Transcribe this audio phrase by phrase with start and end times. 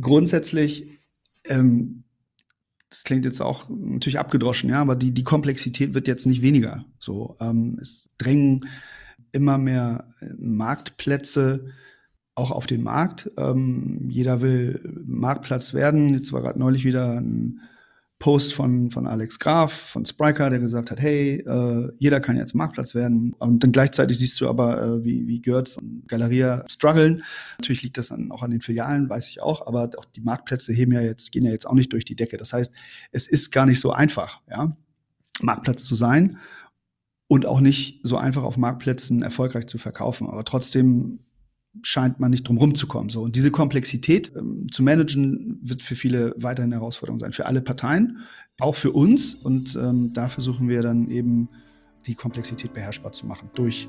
[0.00, 0.88] grundsätzlich,
[1.44, 2.04] ähm,
[2.88, 6.84] das klingt jetzt auch natürlich abgedroschen, ja, aber die, die Komplexität wird jetzt nicht weniger.
[6.98, 8.66] So, ähm, es drängen
[9.32, 11.66] immer mehr Marktplätze
[12.34, 13.30] auch auf den Markt.
[13.36, 16.08] Ähm, jeder will Marktplatz werden.
[16.14, 17.60] Jetzt war gerade neulich wieder ein
[18.20, 22.54] Post von, von Alex Graf von Spriker, der gesagt hat, hey, äh, jeder kann jetzt
[22.54, 23.34] Marktplatz werden.
[23.38, 27.22] Und dann gleichzeitig siehst du aber, äh, wie, wie Götz und Galeria strugglen.
[27.58, 30.74] Natürlich liegt das dann auch an den Filialen, weiß ich auch, aber auch die Marktplätze
[30.74, 32.36] heben ja jetzt, gehen ja jetzt auch nicht durch die Decke.
[32.36, 32.74] Das heißt,
[33.10, 34.76] es ist gar nicht so einfach, ja,
[35.40, 36.36] Marktplatz zu sein
[37.26, 40.28] und auch nicht so einfach auf Marktplätzen erfolgreich zu verkaufen.
[40.28, 41.20] Aber trotzdem
[41.82, 43.10] scheint man nicht drum rumzukommen.
[43.10, 43.22] So.
[43.22, 47.60] Und diese Komplexität ähm, zu managen wird für viele weiterhin eine Herausforderung sein, für alle
[47.60, 48.18] Parteien,
[48.58, 49.34] auch für uns.
[49.34, 51.48] Und ähm, da versuchen wir dann eben
[52.06, 53.88] die Komplexität beherrschbar zu machen durch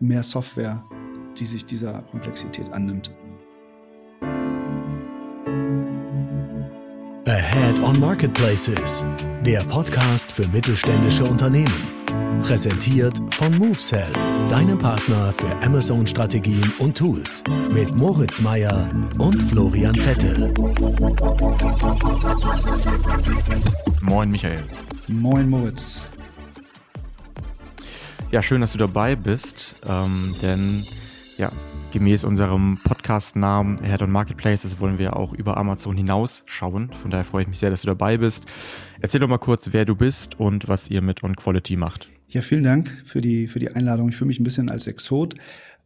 [0.00, 0.84] mehr Software,
[1.38, 3.10] die sich dieser Komplexität annimmt.
[7.26, 9.06] Ahead on Marketplaces,
[9.44, 11.99] der Podcast für mittelständische Unternehmen.
[12.42, 14.12] Präsentiert von MoveSell,
[14.48, 17.44] deinem Partner für Amazon-Strategien und Tools.
[17.70, 18.88] Mit Moritz Meyer
[19.18, 20.52] und Florian Vettel.
[24.02, 24.62] Moin, Michael.
[25.08, 26.06] Moin, Moritz.
[28.30, 30.86] Ja, schön, dass du dabei bist, ähm, denn
[31.36, 31.52] ja,
[31.92, 36.90] gemäß unserem Podcast-Namen Head on Marketplaces wollen wir auch über Amazon hinaus schauen.
[37.02, 38.46] Von daher freue ich mich sehr, dass du dabei bist.
[39.00, 42.10] Erzähl doch mal kurz, wer du bist und was ihr mit On Quality macht.
[42.30, 44.10] Ja, vielen Dank für die, für die Einladung.
[44.10, 45.34] Ich fühle mich ein bisschen als Exot.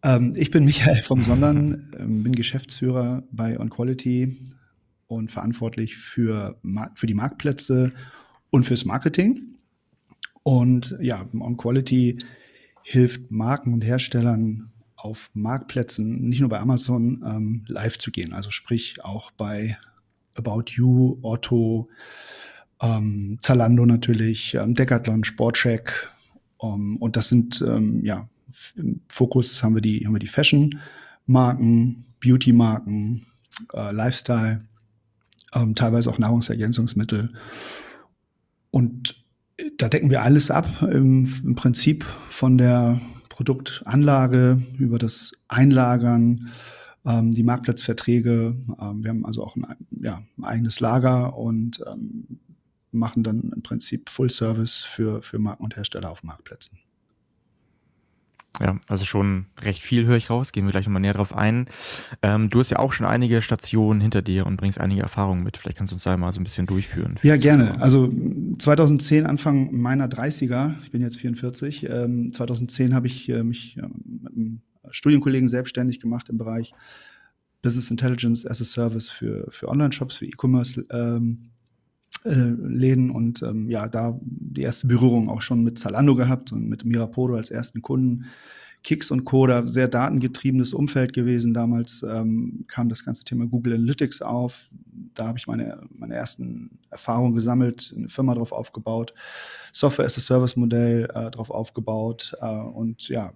[0.02, 4.36] Ähm, ich bin Michael vom Sondern, ähm, bin Geschäftsführer bei OnQuality
[5.06, 6.60] und verantwortlich für,
[6.96, 7.92] für die Marktplätze
[8.50, 9.56] und fürs Marketing.
[10.42, 12.18] Und ja, OnQuality
[12.82, 18.34] hilft Marken und Herstellern auf Marktplätzen, nicht nur bei Amazon, ähm, live zu gehen.
[18.34, 19.78] Also sprich auch bei
[20.34, 21.88] About You, Otto,
[22.82, 26.10] ähm, Zalando natürlich, ähm, Decathlon, Sportcheck,
[26.72, 28.28] um, ähm, und das sind, ähm, ja,
[28.76, 33.26] im Fokus haben wir die, haben wir die Fashion-Marken, Beauty-Marken,
[33.72, 34.64] äh, Lifestyle,
[35.54, 37.32] ähm, teilweise auch Nahrungsergänzungsmittel.
[38.70, 39.24] Und
[39.78, 46.50] da decken wir alles ab, im, im Prinzip von der Produktanlage über das Einlagern,
[47.04, 48.56] ähm, die Marktplatzverträge.
[48.80, 49.66] Ähm, wir haben also auch ein,
[50.00, 52.40] ja, eigenes Lager und ähm,
[52.94, 56.78] machen dann im Prinzip Full Service für, für Marken und Hersteller auf Marktplätzen.
[58.60, 60.52] Ja, also schon recht viel höre ich raus.
[60.52, 61.66] Gehen wir gleich nochmal näher drauf ein.
[62.22, 65.56] Ähm, du hast ja auch schon einige Stationen hinter dir und bringst einige Erfahrungen mit.
[65.56, 67.16] Vielleicht kannst du uns da mal so ein bisschen durchführen.
[67.22, 67.80] Ja, gerne.
[67.80, 68.12] Also
[68.58, 73.82] 2010, Anfang meiner 30er, ich bin jetzt 44, ähm, 2010 habe ich äh, mich äh,
[73.82, 76.74] mit einem Studienkollegen selbstständig gemacht im Bereich
[77.62, 80.84] Business Intelligence as a Service für, für Online-Shops, für E-Commerce.
[80.90, 81.53] Ähm, äh,
[82.24, 86.84] Läden und ähm, ja, da die erste Berührung auch schon mit Zalando gehabt und mit
[86.84, 88.24] Mirapodo als ersten Kunden.
[88.82, 89.46] Kicks und Co.
[89.46, 91.54] da sehr datengetriebenes Umfeld gewesen.
[91.54, 94.70] Damals ähm, kam das ganze Thema Google Analytics auf.
[95.14, 99.14] Da habe ich meine, meine ersten Erfahrungen gesammelt, eine Firma drauf aufgebaut,
[99.72, 103.32] Software as a Service Modell äh, drauf aufgebaut äh, und ja,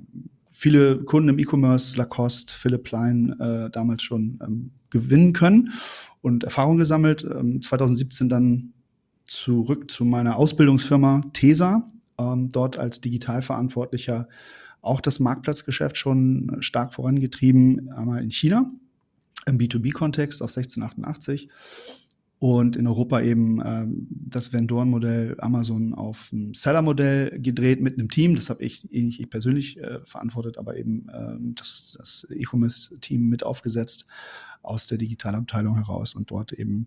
[0.50, 5.72] viele Kunden im E-Commerce, Lacoste, Philipp Plein äh, damals schon ähm, gewinnen können
[6.20, 7.24] und Erfahrung gesammelt.
[7.24, 8.74] Ähm, 2017 dann
[9.28, 14.28] zurück zu meiner Ausbildungsfirma TESA, ähm, dort als Digitalverantwortlicher
[14.80, 18.70] auch das Marktplatzgeschäft schon stark vorangetrieben, einmal in China
[19.46, 21.48] im B2B-Kontext auf 1688
[22.40, 28.36] und in Europa eben ähm, das Vendoren-Modell Amazon auf ein Seller-Modell gedreht mit einem Team.
[28.36, 33.42] Das habe ich, ich, ich persönlich äh, verantwortet, aber eben ähm, das, das E-Commerce-Team mit
[33.42, 34.06] aufgesetzt
[34.62, 36.86] aus der Digitalabteilung heraus und dort eben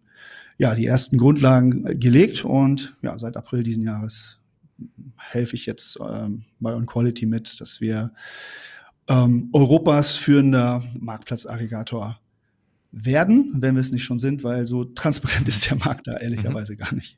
[0.57, 4.39] ja die ersten Grundlagen äh, gelegt und ja seit April diesen Jahres
[5.17, 8.13] helfe ich jetzt ähm, bei OnQuality mit, dass wir
[9.09, 12.20] ähm, Europas führender Marktplatzaggregator
[12.91, 16.73] werden, wenn wir es nicht schon sind, weil so transparent ist der Markt da ehrlicherweise
[16.73, 16.77] mhm.
[16.77, 17.17] gar nicht.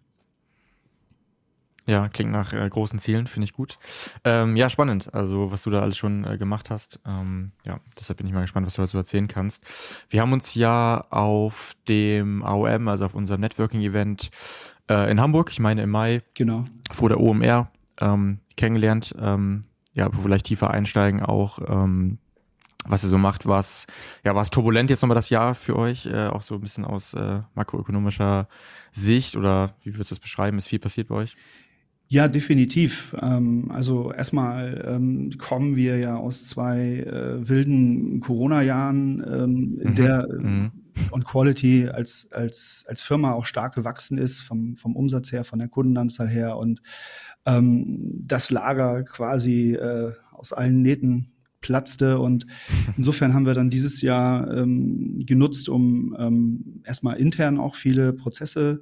[1.85, 3.77] Ja, klingt nach äh, großen Zielen, finde ich gut.
[4.23, 7.01] Ähm, ja, spannend, also was du da alles schon äh, gemacht hast.
[7.05, 9.63] Ähm, ja, deshalb bin ich mal gespannt, was du dazu erzählen kannst.
[10.09, 14.31] Wir haben uns ja auf dem AOM, also auf unserem Networking-Event
[14.89, 16.63] äh, in Hamburg, ich meine im Mai, genau.
[16.89, 17.69] vor der OMR,
[17.99, 19.13] ähm, kennengelernt.
[19.19, 19.63] Ähm,
[19.93, 22.17] ja, vielleicht tiefer einsteigen, auch ähm,
[22.87, 23.85] was ihr so macht, was
[24.23, 26.85] ja war es turbulent jetzt nochmal das Jahr für euch, äh, auch so ein bisschen
[26.85, 28.47] aus äh, makroökonomischer
[28.91, 30.57] Sicht oder wie würdest du das beschreiben?
[30.57, 31.35] Ist viel passiert bei euch?
[32.07, 33.15] Ja, definitiv.
[33.21, 39.95] Ähm, also erstmal ähm, kommen wir ja aus zwei äh, wilden Corona-Jahren, ähm, in mhm.
[39.95, 40.71] der mhm.
[41.11, 45.57] On Quality als, als, als Firma auch stark gewachsen ist, vom, vom Umsatz her, von
[45.57, 46.81] der Kundenanzahl her und
[47.47, 51.32] ähm, das Lager quasi äh, aus allen Nähten
[51.63, 52.19] platzte.
[52.19, 52.45] Und
[52.95, 58.81] insofern haben wir dann dieses Jahr ähm, genutzt, um ähm, erstmal intern auch viele Prozesse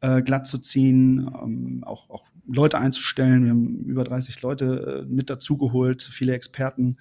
[0.00, 3.44] äh, glatt zu ziehen, ähm, auch, auch Leute einzustellen.
[3.44, 6.96] Wir haben über 30 Leute äh, mit dazugeholt, viele Experten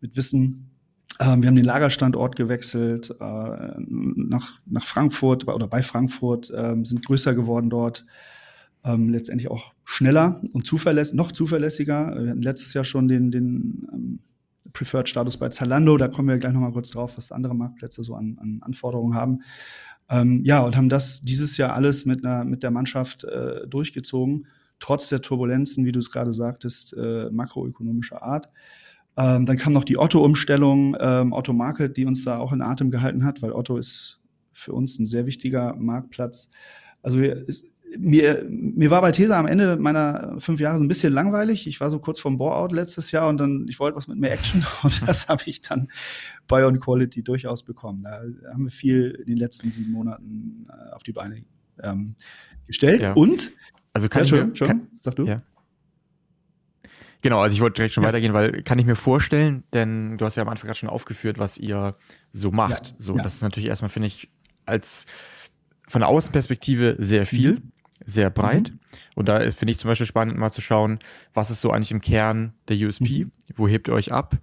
[0.00, 0.70] mit Wissen.
[1.18, 7.04] Ähm, wir haben den Lagerstandort gewechselt äh, nach, nach Frankfurt oder bei Frankfurt, äh, sind
[7.04, 8.06] größer geworden dort.
[8.82, 12.16] Ähm, letztendlich auch schneller und zuverlässig, noch zuverlässiger.
[12.18, 14.18] Wir hatten letztes Jahr schon den, den ähm,
[14.72, 15.96] Preferred-Status bei Zalando.
[15.96, 19.42] Da kommen wir gleich nochmal kurz drauf, was andere Marktplätze so an, an Anforderungen haben.
[20.08, 24.46] Ähm, ja, und haben das dieses Jahr alles mit, einer, mit der Mannschaft äh, durchgezogen,
[24.80, 28.48] trotz der Turbulenzen, wie du es gerade sagtest, äh, makroökonomischer Art.
[29.16, 32.90] Ähm, dann kam noch die Otto-Umstellung, ähm, Otto Market, die uns da auch in Atem
[32.90, 34.20] gehalten hat, weil Otto ist
[34.52, 36.50] für uns ein sehr wichtiger Marktplatz.
[37.02, 37.66] Also ist,
[37.98, 41.66] mir, mir war bei Tesa am Ende meiner fünf Jahre so ein bisschen langweilig.
[41.66, 44.32] Ich war so kurz vorm Bore-out letztes Jahr und dann, ich wollte was mit mehr
[44.32, 45.88] Action und das habe ich dann
[46.46, 48.02] bei On Quality durchaus bekommen.
[48.04, 48.22] Da
[48.52, 51.42] haben wir viel in den letzten sieben Monaten äh, auf die Beine
[51.82, 52.14] ähm,
[52.66, 53.00] gestellt.
[53.00, 53.12] Ja.
[53.12, 53.52] Und
[53.92, 55.24] also kann ja, ich schon, kann, sag du.
[55.24, 55.42] Ja.
[57.22, 58.08] Genau, also ich wollte direkt schon ja.
[58.08, 61.38] weitergehen, weil kann ich mir vorstellen, denn du hast ja am Anfang gerade schon aufgeführt,
[61.38, 61.94] was ihr
[62.32, 62.94] so macht.
[62.98, 64.30] so, das ist natürlich erstmal, finde ich,
[64.64, 65.06] als
[65.86, 67.54] von der Außenperspektive sehr viel.
[67.54, 67.72] Mhm
[68.04, 68.70] sehr breit.
[68.70, 68.78] Mhm.
[69.14, 70.98] Und da finde ich zum Beispiel spannend, mal zu schauen,
[71.34, 73.24] was ist so eigentlich im Kern der USP?
[73.24, 73.32] Mhm.
[73.54, 74.36] Wo hebt ihr euch ab?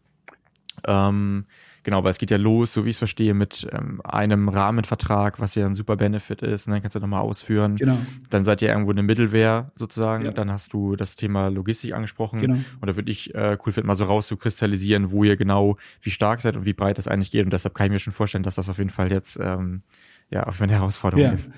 [0.85, 1.45] Ähm,
[1.83, 5.39] genau, weil es geht ja los, so wie ich es verstehe, mit ähm, einem Rahmenvertrag,
[5.39, 6.67] was ja ein super Benefit ist.
[6.67, 7.75] Dann kannst du nochmal ausführen.
[7.75, 7.97] Genau.
[8.29, 10.25] Dann seid ihr irgendwo eine Middleware sozusagen.
[10.25, 10.31] Ja.
[10.31, 12.39] Dann hast du das Thema Logistik angesprochen.
[12.39, 12.55] Genau.
[12.55, 16.41] Und da würde ich äh, cool finden, mal so rauszukristallisieren, wo ihr genau, wie stark
[16.41, 17.45] seid und wie breit das eigentlich geht.
[17.45, 19.81] Und deshalb kann ich mir schon vorstellen, dass das auf jeden Fall jetzt ähm,
[20.29, 21.31] ja auf eine Herausforderung ja.
[21.31, 21.51] ist.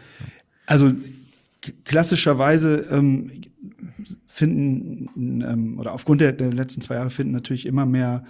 [0.65, 0.91] Also
[1.83, 3.31] klassischerweise ähm,
[4.25, 5.09] finden
[5.43, 8.23] ähm, oder aufgrund der, der, letzten zwei Jahre finden natürlich immer mehr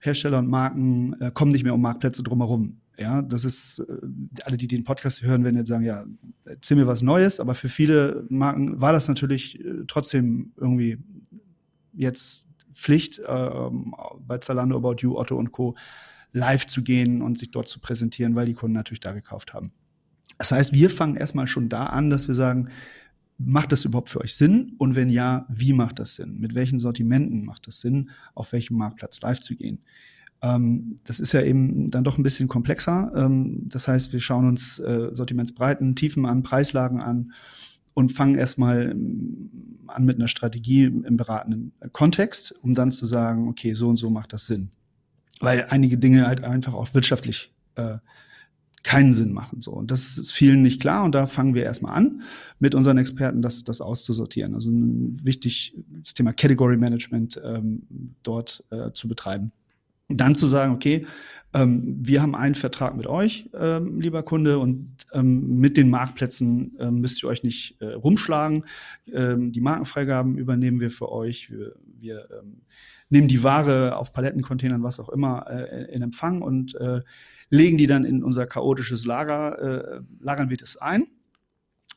[0.00, 2.80] Hersteller und Marken äh, kommen nicht mehr um Marktplätze drumherum.
[2.98, 3.96] Ja, das ist äh,
[4.44, 6.04] alle, die den Podcast hören, werden jetzt sagen, ja,
[6.44, 10.98] erzähl mir was Neues, aber für viele Marken war das natürlich äh, trotzdem irgendwie
[11.94, 13.50] jetzt Pflicht, äh,
[14.20, 15.74] bei Zalando, About You, Otto und Co.
[16.32, 19.72] live zu gehen und sich dort zu präsentieren, weil die Kunden natürlich da gekauft haben.
[20.38, 22.68] Das heißt, wir fangen erstmal schon da an, dass wir sagen,
[23.38, 24.74] macht das überhaupt für euch Sinn?
[24.78, 26.38] Und wenn ja, wie macht das Sinn?
[26.38, 29.80] Mit welchen Sortimenten macht das Sinn, auf welchem Marktplatz live zu gehen?
[30.42, 33.12] Ähm, das ist ja eben dann doch ein bisschen komplexer.
[33.16, 37.32] Ähm, das heißt, wir schauen uns äh, Sortimentsbreiten, Tiefen an, Preislagen an
[37.94, 39.50] und fangen erstmal ähm,
[39.86, 44.10] an mit einer Strategie im beratenden Kontext, um dann zu sagen, okay, so und so
[44.10, 44.70] macht das Sinn.
[45.40, 47.98] Weil einige Dinge halt einfach auch wirtschaftlich äh,
[48.84, 49.62] keinen Sinn machen.
[49.62, 49.72] So.
[49.72, 51.04] Und das ist vielen nicht klar.
[51.04, 52.22] Und da fangen wir erstmal an,
[52.60, 54.54] mit unseren Experten das, das auszusortieren.
[54.54, 57.82] Also wichtig, das Thema Category Management ähm,
[58.22, 59.50] dort äh, zu betreiben.
[60.08, 61.06] Dann zu sagen, okay,
[61.54, 66.76] ähm, wir haben einen Vertrag mit euch, ähm, lieber Kunde, und ähm, mit den Marktplätzen
[66.78, 68.64] ähm, müsst ihr euch nicht äh, rumschlagen.
[69.10, 71.50] Ähm, die Markenfreigaben übernehmen wir für euch.
[71.50, 72.60] Wir, wir ähm,
[73.08, 77.00] nehmen die Ware auf Palettencontainern, was auch immer, äh, in Empfang und äh,
[77.54, 81.06] legen die dann in unser chaotisches Lager, äh, lagern wir das ein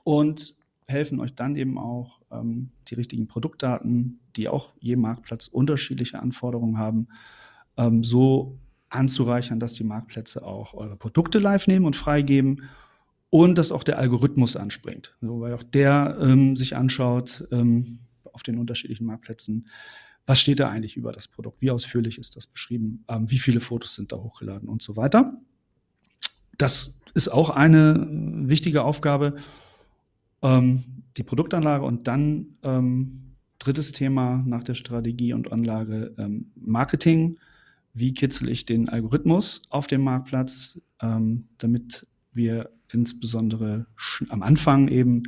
[0.04, 0.56] und
[0.88, 6.78] helfen euch dann eben auch ähm, die richtigen Produktdaten, die auch je Marktplatz unterschiedliche Anforderungen
[6.78, 7.08] haben,
[7.78, 8.58] ähm, so
[8.90, 12.64] anzureichern, dass die Marktplätze auch eure Produkte live nehmen und freigeben
[13.30, 18.00] und dass auch der Algorithmus anspringt, so, weil auch der ähm, sich anschaut ähm,
[18.32, 19.68] auf den unterschiedlichen Marktplätzen,
[20.26, 23.60] was steht da eigentlich über das Produkt, wie ausführlich ist das beschrieben, ähm, wie viele
[23.60, 25.38] Fotos sind da hochgeladen und so weiter.
[26.58, 29.36] Das ist auch eine wichtige Aufgabe,
[30.42, 30.84] ähm,
[31.18, 37.38] die Produktanlage und dann ähm, drittes Thema nach der Strategie und Anlage ähm, Marketing.
[37.94, 43.88] Wie kitzel ich den Algorithmus auf dem Marktplatz, ähm, damit wir insbesondere
[44.30, 45.24] am Anfang eben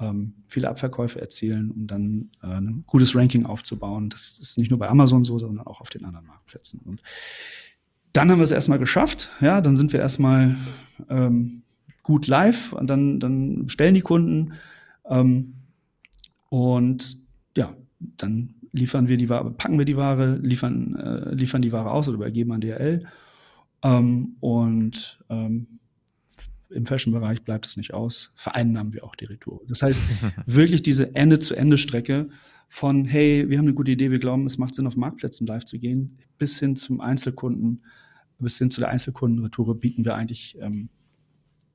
[0.00, 4.10] ähm, viele Abverkäufe erzielen, um dann äh, ein gutes Ranking aufzubauen.
[4.10, 6.80] Das ist nicht nur bei Amazon so, sondern auch auf den anderen Marktplätzen.
[6.84, 7.02] Und
[8.18, 9.28] dann haben wir es erstmal geschafft.
[9.40, 10.56] Ja, dann sind wir erstmal
[11.08, 11.62] ähm,
[12.02, 14.54] gut live und dann, dann bestellen die Kunden.
[15.08, 15.54] Ähm,
[16.48, 17.18] und
[17.56, 21.92] ja, dann liefern wir die Ware, packen wir die Ware, liefern, äh, liefern die Ware
[21.92, 23.06] aus oder übergeben an DHL.
[23.84, 25.78] Ähm, und ähm,
[26.70, 29.60] im Fashion-Bereich bleibt es nicht aus, vereinnahmen wir auch die Retour.
[29.68, 30.02] Das heißt,
[30.46, 32.30] wirklich diese Ende-zu-Ende-Strecke
[32.66, 35.66] von, hey, wir haben eine gute Idee, wir glauben, es macht Sinn, auf Marktplätzen live
[35.66, 37.84] zu gehen, bis hin zum Einzelkunden,
[38.38, 40.88] bis hin zu der Einzelkundenretour bieten wir eigentlich ähm,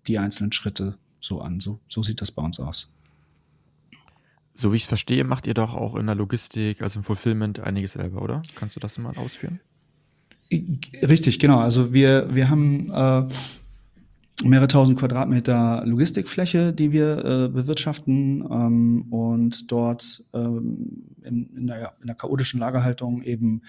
[0.08, 1.60] die einzelnen Schritte so an.
[1.60, 2.92] So, so sieht das bei uns aus.
[4.56, 7.60] So wie ich es verstehe, macht ihr doch auch in der Logistik, also im Fulfillment
[7.60, 8.42] einiges selber, oder?
[8.56, 9.60] Kannst du das mal ausführen?
[10.52, 11.60] Richtig, genau.
[11.60, 13.28] Also wir, wir haben äh,
[14.42, 21.94] mehrere tausend Quadratmeter Logistikfläche, die wir äh, bewirtschaften ähm, und dort ähm, in, in, der,
[22.02, 23.62] in, der, chaotischen Lagerhaltung eben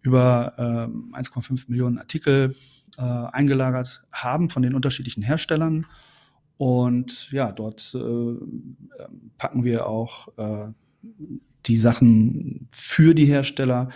[0.00, 2.54] über äh, 1,5 Millionen Artikel
[2.96, 5.86] äh, eingelagert haben von den unterschiedlichen Herstellern.
[6.56, 8.34] Und ja, dort äh,
[9.36, 10.68] packen wir auch äh,
[11.66, 13.90] die Sachen für die Hersteller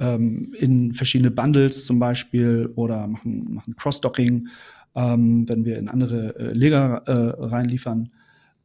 [0.00, 4.48] ähm, in verschiedene Bundles zum Beispiel oder machen, machen Cross-Docking,
[4.94, 8.10] ähm, wenn wir in andere äh, Lager äh, reinliefern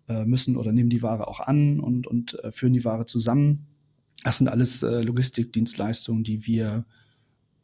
[0.07, 3.67] äh, müssen oder nehmen die Ware auch an und, und äh, führen die Ware zusammen.
[4.23, 6.85] Das sind alles äh, Logistikdienstleistungen, die wir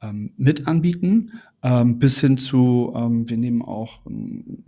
[0.02, 4.64] ähm, mit anbieten, ähm, bis hin zu, ähm, wir nehmen auch ein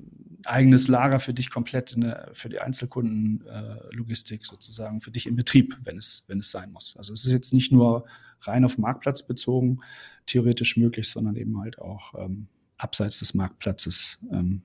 [0.45, 5.77] eigenes Lager für dich komplett der, für die Einzelkundenlogistik äh, sozusagen, für dich in Betrieb,
[5.83, 6.95] wenn es, wenn es sein muss.
[6.97, 8.05] Also es ist jetzt nicht nur
[8.41, 9.79] rein auf Marktplatz bezogen,
[10.25, 12.47] theoretisch möglich, sondern eben halt auch ähm,
[12.77, 14.61] abseits des Marktplatzes ähm,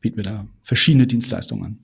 [0.00, 1.78] bieten wir da verschiedene Dienstleistungen an.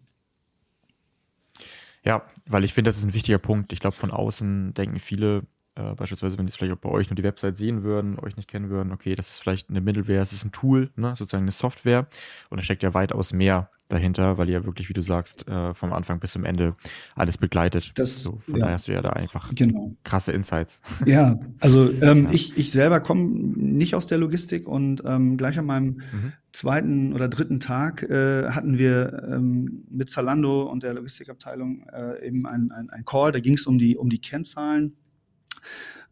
[2.05, 3.73] Ja, weil ich finde, das ist ein wichtiger Punkt.
[3.73, 7.17] Ich glaube, von außen denken viele, äh, beispielsweise, wenn die vielleicht auch bei euch nur
[7.17, 10.33] die Website sehen würden, euch nicht kennen würden, okay, das ist vielleicht eine Middleware, es
[10.33, 12.07] ist ein Tool, ne, sozusagen eine Software
[12.51, 15.93] und da steckt ja weitaus mehr dahinter, weil ihr wirklich, wie du sagst, äh, vom
[15.93, 16.75] Anfang bis zum Ende
[17.15, 17.93] alles begleitet.
[17.97, 18.61] Das, so, von ja.
[18.61, 19.95] daher hast du ja da einfach genau.
[20.05, 20.81] krasse Insights.
[21.05, 22.33] Ja, also ähm, ja.
[22.33, 26.33] Ich, ich selber komme nicht aus der Logistik und ähm, gleich an meinem mhm.
[26.53, 32.47] zweiten oder dritten Tag äh, hatten wir ähm, mit Zalando und der Logistikabteilung äh, eben
[32.47, 34.97] ein, ein, ein Call, da ging es um die, um die Kennzahlen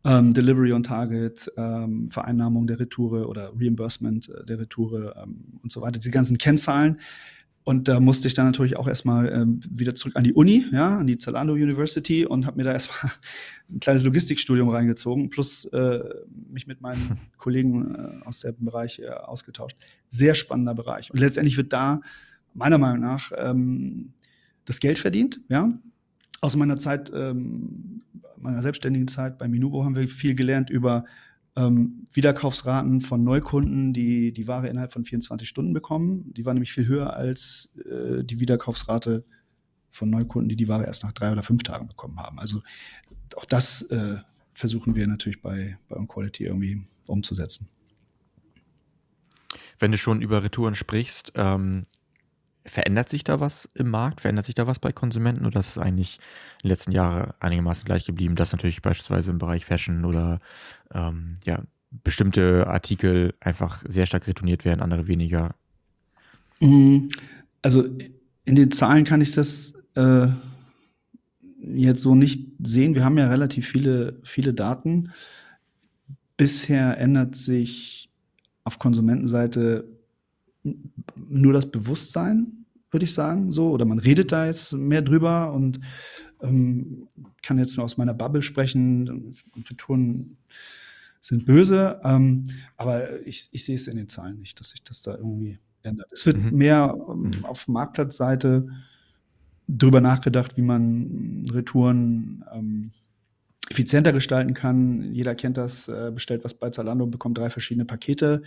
[0.04, 5.73] ähm, Delivery on Target, ähm, Vereinnahmung der Retoure oder Reimbursement äh, der Retoure ähm, und
[5.73, 6.99] so weiter, die ganzen Kennzahlen.
[7.62, 10.99] Und da musste ich dann natürlich auch erstmal ähm, wieder zurück an die Uni, ja,
[10.99, 13.12] an die Zalando University und habe mir da erstmal
[13.71, 16.00] ein kleines Logistikstudium reingezogen, plus äh,
[16.50, 19.76] mich mit meinen Kollegen äh, aus dem Bereich äh, ausgetauscht.
[20.09, 21.11] Sehr spannender Bereich.
[21.11, 22.00] Und letztendlich wird da
[22.54, 24.14] meiner Meinung nach ähm,
[24.64, 25.71] das Geld verdient, ja.
[26.40, 28.00] Aus meiner Zeit ähm,
[28.41, 31.05] meiner selbstständigen Zeit bei Minubo haben wir viel gelernt über
[31.57, 36.33] ähm, Wiederkaufsraten von Neukunden, die die Ware innerhalb von 24 Stunden bekommen.
[36.35, 39.25] Die war nämlich viel höher als äh, die Wiederkaufsrate
[39.91, 42.39] von Neukunden, die die Ware erst nach drei oder fünf Tagen bekommen haben.
[42.39, 42.63] Also
[43.37, 44.19] auch das äh,
[44.55, 47.69] versuchen wir natürlich bei, bei OnQuality irgendwie umzusetzen.
[49.79, 51.83] Wenn du schon über Retouren sprichst, ähm,
[52.64, 54.21] Verändert sich da was im Markt?
[54.21, 56.19] Verändert sich da was bei Konsumenten oder ist es eigentlich
[56.62, 60.40] in den letzten Jahren einigermaßen gleich geblieben, dass natürlich beispielsweise im Bereich Fashion oder
[60.93, 65.55] ähm, ja, bestimmte Artikel einfach sehr stark retourniert werden, andere weniger?
[66.61, 67.11] Mhm.
[67.62, 67.85] Also
[68.45, 70.29] in den Zahlen kann ich das äh,
[71.62, 72.95] jetzt so nicht sehen.
[72.95, 75.12] Wir haben ja relativ viele, viele Daten.
[76.37, 78.11] Bisher ändert sich
[78.64, 79.85] auf Konsumentenseite
[80.62, 85.81] nur das Bewusstsein, würde ich sagen, so, oder man redet da jetzt mehr drüber und
[86.43, 87.09] ähm,
[87.43, 89.35] kann jetzt nur aus meiner Bubble sprechen.
[89.69, 90.37] Retouren
[91.21, 92.45] sind böse, ähm,
[92.76, 96.11] aber ich, ich sehe es in den Zahlen nicht, dass sich das da irgendwie ändert.
[96.12, 96.57] Es wird mhm.
[96.57, 97.45] mehr ähm, mhm.
[97.45, 98.69] auf Marktplatzseite
[99.69, 102.90] drüber nachgedacht, wie man Retouren ähm,
[103.69, 105.14] effizienter gestalten kann.
[105.14, 108.43] Jeder kennt das, äh, bestellt was bei Zalando, bekommt drei verschiedene Pakete.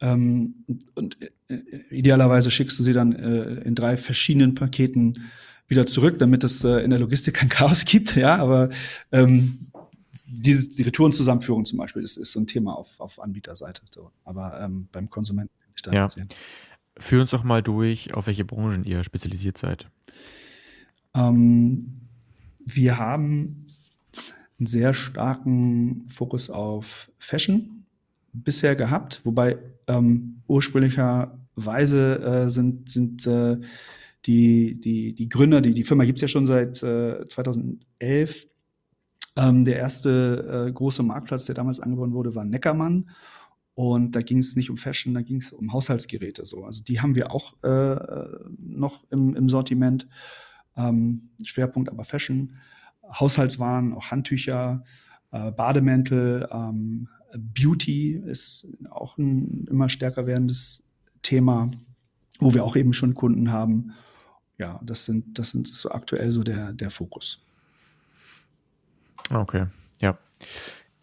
[0.00, 0.64] Ähm,
[0.94, 1.58] und äh,
[1.90, 5.24] idealerweise schickst du sie dann äh, in drei verschiedenen Paketen
[5.68, 8.16] wieder zurück, damit es äh, in der Logistik kein Chaos gibt.
[8.16, 8.70] Ja, aber
[9.12, 9.70] ähm,
[10.26, 13.82] dieses, die Retourenzusammenführung zum Beispiel, das ist so ein Thema auf, auf Anbieterseite.
[13.94, 14.10] So.
[14.24, 16.08] Aber ähm, beim Konsumenten kann ich da ja.
[16.08, 16.28] sehen.
[16.98, 19.88] Führ uns doch mal durch, auf welche Branchen ihr spezialisiert seid.
[21.14, 21.94] Ähm,
[22.64, 23.66] wir haben
[24.58, 27.79] einen sehr starken Fokus auf Fashion
[28.32, 33.58] bisher gehabt, wobei ähm, ursprünglicherweise äh, sind, sind äh,
[34.26, 38.46] die, die, die Gründer, die, die Firma gibt es ja schon seit äh, 2011.
[39.36, 43.10] Ähm, der erste äh, große Marktplatz, der damals angebaut wurde, war Neckermann.
[43.74, 46.44] Und da ging es nicht um Fashion, da ging es um Haushaltsgeräte.
[46.44, 46.64] So.
[46.64, 47.96] Also die haben wir auch äh,
[48.58, 50.08] noch im, im Sortiment.
[50.76, 52.56] Ähm, Schwerpunkt aber Fashion.
[53.10, 54.84] Haushaltswaren, auch Handtücher,
[55.32, 60.82] äh, Bademäntel, ähm, Beauty ist auch ein immer stärker werdendes
[61.22, 61.70] Thema,
[62.38, 63.92] wo wir auch eben schon Kunden haben.
[64.58, 67.40] Ja, das sind, das sind so aktuell so der, der Fokus.
[69.32, 69.66] Okay,
[70.00, 70.18] ja.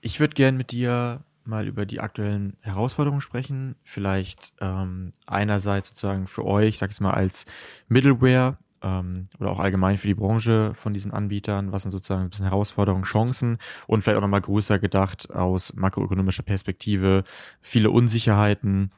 [0.01, 3.75] Ich würde gerne mit dir mal über die aktuellen Herausforderungen sprechen.
[3.83, 7.45] Vielleicht ähm, einerseits sozusagen für euch, sag ich mal, als
[7.87, 12.29] Middleware ähm, oder auch allgemein für die Branche von diesen Anbietern, was sind sozusagen ein
[12.29, 13.57] bisschen Herausforderungen, Chancen
[13.87, 17.23] und vielleicht auch nochmal größer gedacht aus makroökonomischer Perspektive,
[17.61, 18.91] viele Unsicherheiten.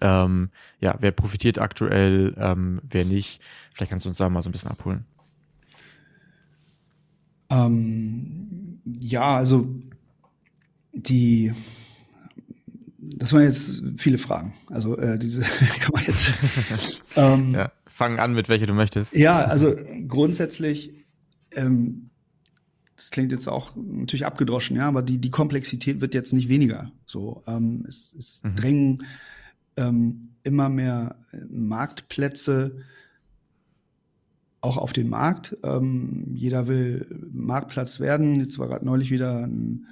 [0.00, 3.40] Ähm, ja, wer profitiert aktuell, ähm, wer nicht?
[3.74, 5.04] Vielleicht kannst du uns da mal so ein bisschen abholen.
[7.50, 9.66] Ähm, ja, also
[10.92, 11.52] die,
[12.98, 14.54] das waren jetzt viele Fragen.
[14.66, 15.40] Also äh, diese
[15.80, 16.32] kann man jetzt.
[17.16, 19.14] ähm, ja, fang an mit welcher du möchtest.
[19.16, 19.74] Ja, also
[20.06, 20.94] grundsätzlich,
[21.50, 22.10] ähm,
[22.94, 26.92] das klingt jetzt auch natürlich abgedroschen, ja, aber die, die Komplexität wird jetzt nicht weniger.
[27.06, 28.54] So, ähm, es, es mhm.
[28.54, 29.06] drängen
[29.76, 31.16] ähm, immer mehr
[31.50, 32.76] Marktplätze
[34.60, 35.56] auch auf den Markt.
[35.64, 38.36] Ähm, jeder will Marktplatz werden.
[38.36, 39.86] Jetzt war gerade neulich wieder ein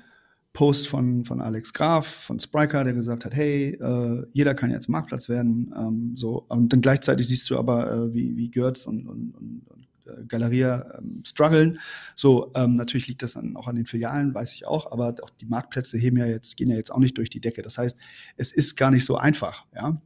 [0.56, 4.88] Post von, von Alex Graf von Spriker, der gesagt hat, hey, äh, jeder kann jetzt
[4.88, 5.70] Marktplatz werden.
[5.76, 6.46] Ähm, so.
[6.48, 10.25] Und dann gleichzeitig siehst du aber, äh, wie, wie Götz und, und, und, und äh,
[10.26, 11.78] Galeria ähm, strugglen.
[12.14, 15.28] So, ähm, natürlich liegt das dann auch an den Filialen, weiß ich auch, aber auch
[15.28, 17.60] die Marktplätze heben ja jetzt, gehen ja jetzt auch nicht durch die Decke.
[17.60, 17.98] Das heißt,
[18.38, 20.00] es ist gar nicht so einfach, ja,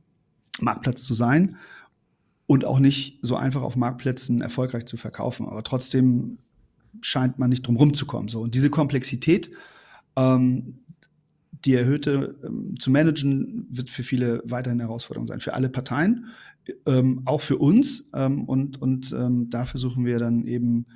[0.58, 1.58] Marktplatz zu sein
[2.48, 5.46] und auch nicht so einfach auf Marktplätzen erfolgreich zu verkaufen.
[5.46, 6.38] Aber trotzdem
[7.02, 8.28] scheint man nicht drum rumzukommen.
[8.28, 8.40] So.
[8.40, 9.52] Und diese Komplexität,
[10.16, 10.80] ähm,
[11.64, 16.26] die erhöhte ähm, zu managen, wird für viele weiterhin Herausforderung sein, für alle Parteien,
[16.86, 18.08] ähm, auch für uns.
[18.14, 20.86] Ähm, und und ähm, da versuchen wir dann eben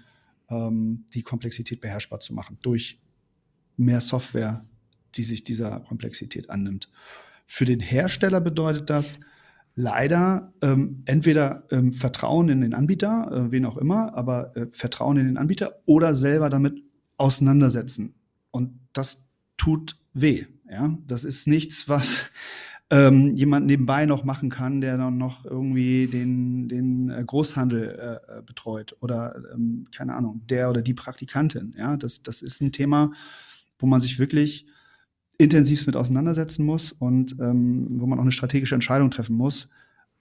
[0.48, 3.00] ähm, die Komplexität beherrschbar zu machen durch
[3.76, 4.64] mehr Software,
[5.14, 6.90] die sich dieser Komplexität annimmt.
[7.46, 9.20] Für den Hersteller bedeutet das
[9.74, 15.16] leider ähm, entweder ähm, Vertrauen in den Anbieter, äh, wen auch immer, aber äh, Vertrauen
[15.16, 16.82] in den Anbieter oder selber damit
[17.16, 18.14] auseinandersetzen.
[18.54, 20.46] Und das tut weh.
[20.70, 22.26] Ja, das ist nichts, was
[22.88, 28.42] ähm, jemand nebenbei noch machen kann, der dann noch irgendwie den, den äh, Großhandel äh,
[28.42, 31.74] betreut oder ähm, keine Ahnung, der oder die Praktikantin.
[31.76, 33.10] Ja, das, das ist ein Thema,
[33.80, 34.66] wo man sich wirklich
[35.36, 39.68] intensiv mit auseinandersetzen muss und ähm, wo man auch eine strategische Entscheidung treffen muss,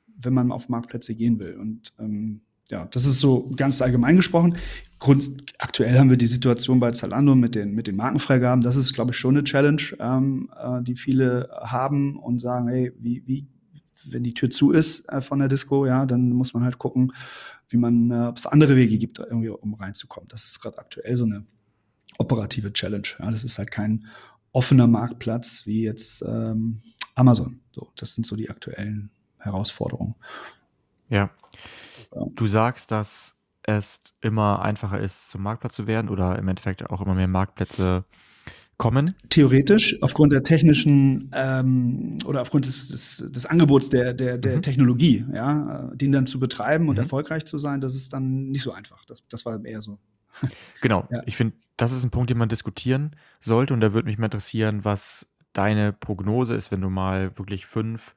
[0.08, 1.56] wenn man auf Marktplätze gehen will.
[1.58, 4.58] Und ähm, ja, das ist so ganz allgemein gesprochen.
[5.00, 8.64] Grund, aktuell haben wir die Situation bei Zalando mit den, mit den Markenfreigaben.
[8.64, 12.94] Das ist, glaube ich, schon eine Challenge, ähm, äh, die viele haben und sagen, hey,
[13.00, 13.48] wie, wie,
[14.06, 17.12] wenn die Tür zu ist äh, von der Disco, ja, dann muss man halt gucken,
[17.68, 20.30] wie man, äh, ob es andere Wege gibt, irgendwie um reinzukommen.
[20.30, 21.46] Das ist gerade aktuell so eine
[22.18, 23.08] operative Challenge.
[23.20, 24.06] Ja, das ist halt kein
[24.54, 26.82] offener Marktplatz wie jetzt ähm,
[27.16, 27.60] Amazon.
[27.72, 30.16] So, das sind so die aktuellen Herausforderungen.
[31.10, 31.30] Ja.
[32.36, 37.02] Du sagst, dass es immer einfacher ist, zum Marktplatz zu werden oder im Endeffekt auch
[37.02, 38.04] immer mehr Marktplätze
[38.78, 39.16] kommen?
[39.30, 44.62] Theoretisch, aufgrund der technischen ähm, oder aufgrund des, des, des Angebots der, der, der mhm.
[44.62, 47.04] Technologie, ja, den dann zu betreiben und mhm.
[47.04, 49.06] erfolgreich zu sein, das ist dann nicht so einfach.
[49.06, 49.98] Das, das war eher so.
[50.82, 51.22] Genau, ja.
[51.26, 54.26] ich finde, das ist ein Punkt, den man diskutieren sollte und da würde mich mal
[54.26, 58.16] interessieren, was deine Prognose ist, wenn du mal wirklich fünf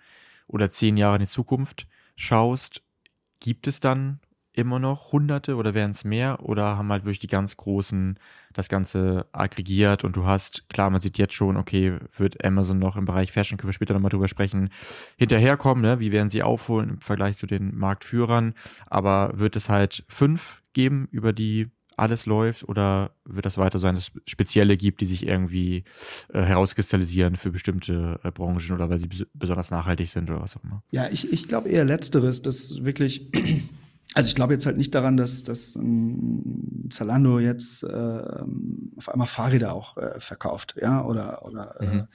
[0.48, 2.82] oder zehn Jahre in die Zukunft schaust.
[3.46, 4.18] Gibt es dann
[4.54, 8.18] immer noch Hunderte oder wären es mehr oder haben halt wirklich die ganz Großen
[8.52, 12.96] das Ganze aggregiert und du hast, klar, man sieht jetzt schon, okay, wird Amazon noch
[12.96, 14.70] im Bereich Fashion, können wir später nochmal drüber sprechen,
[15.16, 16.00] hinterherkommen, ne?
[16.00, 18.54] wie werden sie aufholen im Vergleich zu den Marktführern,
[18.86, 23.94] aber wird es halt fünf geben, über die alles läuft oder wird das weiter sein,
[23.94, 25.84] dass es Spezielle gibt, die sich irgendwie
[26.32, 30.64] äh, herauskristallisieren für bestimmte äh, Branchen oder weil sie besonders nachhaltig sind oder was auch
[30.64, 30.82] immer?
[30.90, 33.30] Ja, ich, ich glaube eher Letzteres, dass wirklich
[34.14, 37.86] also ich glaube jetzt halt nicht daran, dass, dass um, Zalando jetzt äh,
[38.96, 42.08] auf einmal Fahrräder auch äh, verkauft, ja, oder, oder äh, mhm.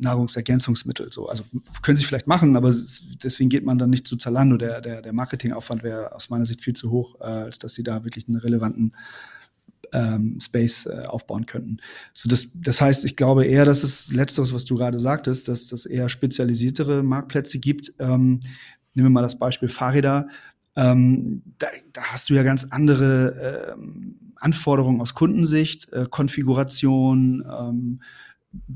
[0.00, 1.12] Nahrungsergänzungsmittel.
[1.12, 1.28] So.
[1.28, 1.44] Also
[1.82, 2.74] können sie vielleicht machen, aber
[3.22, 4.56] deswegen geht man dann nicht zu Zalando.
[4.56, 7.82] Der, der, der Marketingaufwand wäre aus meiner Sicht viel zu hoch, äh, als dass sie
[7.82, 8.94] da wirklich einen relevanten
[9.92, 11.78] ähm, Space äh, aufbauen könnten.
[12.14, 15.72] So das, das heißt, ich glaube eher, dass es letzteres, was du gerade sagtest, dass
[15.72, 18.40] es eher spezialisiertere Marktplätze gibt, ähm,
[18.94, 20.28] nehmen wir mal das Beispiel Fahrräder,
[20.76, 28.02] ähm, da, da, hast du ja ganz andere ähm, Anforderungen aus Kundensicht, äh, Konfiguration, ähm,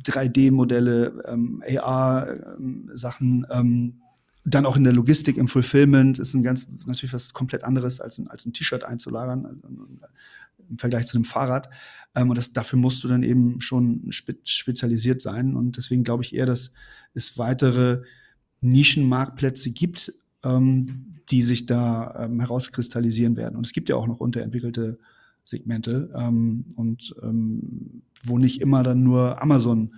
[0.05, 4.01] 3D-Modelle, ähm, AR-Sachen, ähm,
[4.45, 8.19] dann auch in der Logistik, im Fulfillment ist ein ganz natürlich was komplett anderes als
[8.19, 10.07] ein, als ein T-Shirt einzulagern äh,
[10.71, 11.71] im Vergleich zu einem Fahrrad.
[12.15, 15.57] Ähm, und das, dafür musst du dann eben schon spe spezialisiert sein.
[15.57, 16.71] Und deswegen glaube ich eher, dass
[17.15, 18.03] es weitere
[18.61, 20.13] Nischenmarktplätze gibt,
[20.45, 23.57] ähm, die sich da ähm, herauskristallisieren werden.
[23.57, 24.99] Und es gibt ja auch noch unterentwickelte
[25.45, 29.95] Segmente ähm, und ähm, wo nicht immer dann nur Amazon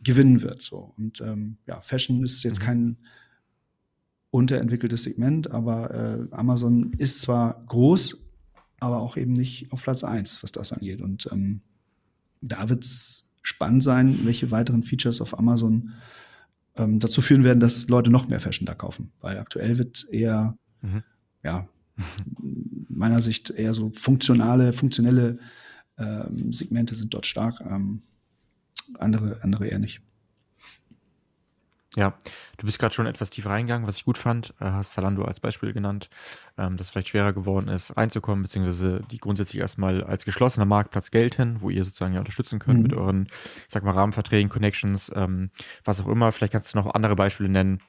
[0.00, 0.62] gewinnen wird.
[0.62, 0.94] So.
[0.96, 2.64] Und ähm, ja, Fashion ist jetzt mhm.
[2.64, 2.96] kein
[4.30, 8.18] unterentwickeltes Segment, aber äh, Amazon ist zwar groß,
[8.80, 11.00] aber auch eben nicht auf Platz 1, was das angeht.
[11.00, 11.62] Und ähm,
[12.42, 15.92] da wird es spannend sein, welche weiteren Features auf Amazon
[16.76, 19.12] ähm, dazu führen werden, dass Leute noch mehr Fashion da kaufen.
[19.20, 21.02] Weil aktuell wird eher, mhm.
[21.42, 21.68] ja,
[22.96, 25.38] meiner Sicht eher so funktionale, funktionelle
[25.98, 28.02] ähm, Segmente sind dort stark, ähm,
[28.98, 30.00] andere, andere eher nicht.
[31.96, 32.12] Ja,
[32.58, 34.52] du bist gerade schon etwas tiefer reingegangen, was ich gut fand.
[34.60, 36.10] Äh, hast Zalando als Beispiel genannt,
[36.58, 41.10] ähm, dass es vielleicht schwerer geworden ist, reinzukommen, beziehungsweise die grundsätzlich erstmal als geschlossener Marktplatz
[41.10, 42.82] gelten, wo ihr sozusagen ja unterstützen könnt mhm.
[42.82, 43.28] mit euren,
[43.66, 45.50] ich sag mal, Rahmenverträgen, Connections, ähm,
[45.84, 46.32] was auch immer.
[46.32, 47.80] Vielleicht kannst du noch andere Beispiele nennen,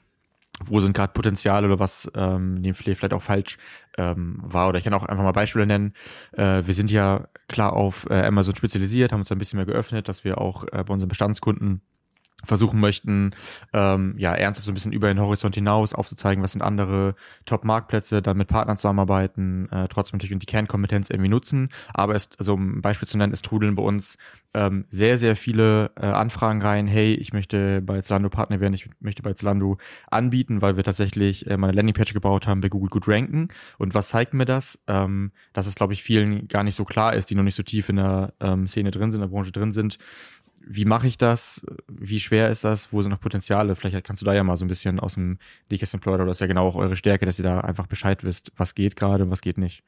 [0.66, 3.58] wo sind gerade Potenziale oder was ähm, dem vielleicht auch falsch
[3.98, 4.70] ähm, war.
[4.70, 5.94] Oder ich kann auch einfach mal Beispiele nennen.
[6.34, 10.08] Äh, wir sind ja klar auf äh, Amazon spezialisiert, haben uns ein bisschen mehr geöffnet,
[10.08, 11.82] dass wir auch äh, bei unseren Bestandskunden
[12.46, 13.32] versuchen möchten,
[13.74, 18.22] ähm, ja, ernsthaft so ein bisschen über den Horizont hinaus aufzuzeigen, was sind andere Top-Marktplätze,
[18.22, 21.70] dann mit Partnern zusammenarbeiten, äh, trotzdem natürlich die Kernkompetenz irgendwie nutzen.
[21.94, 24.18] Aber es, also um ein Beispiel zu nennen, es trudeln bei uns
[24.54, 28.88] ähm, sehr, sehr viele äh, Anfragen rein, hey, ich möchte bei Zalando Partner werden, ich
[29.00, 29.78] möchte bei Zalando
[30.10, 33.50] anbieten, weil wir tatsächlich äh, meine Landingpage gebaut haben, bei Google gut ranken.
[33.80, 34.80] Und was zeigt mir das?
[34.88, 37.64] Ähm, dass es, glaube ich, vielen gar nicht so klar ist, die noch nicht so
[37.64, 39.98] tief in der ähm, Szene drin sind, in der Branche drin sind,
[40.70, 41.66] wie mache ich das?
[41.88, 42.92] Wie schwer ist das?
[42.92, 43.76] Wo sind noch Potenziale?
[43.76, 45.38] Vielleicht kannst du da ja mal so ein bisschen aus dem
[45.70, 46.28] Nähkästchen plaudern.
[46.28, 48.96] Das ist ja genau auch eure Stärke, dass ihr da einfach Bescheid wisst, was geht
[48.96, 49.84] gerade und was geht nicht.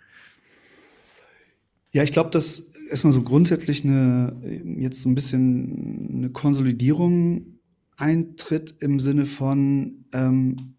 [1.92, 4.36] Ja, ich glaube, dass erstmal so grundsätzlich eine,
[4.78, 7.60] jetzt so ein bisschen eine Konsolidierung
[7.98, 10.76] eintritt im Sinne von ähm,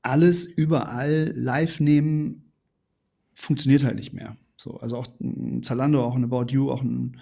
[0.00, 2.52] alles überall live nehmen
[3.32, 4.36] funktioniert halt nicht mehr.
[4.56, 7.18] So, also auch ein Zalando, auch ein About You, auch ein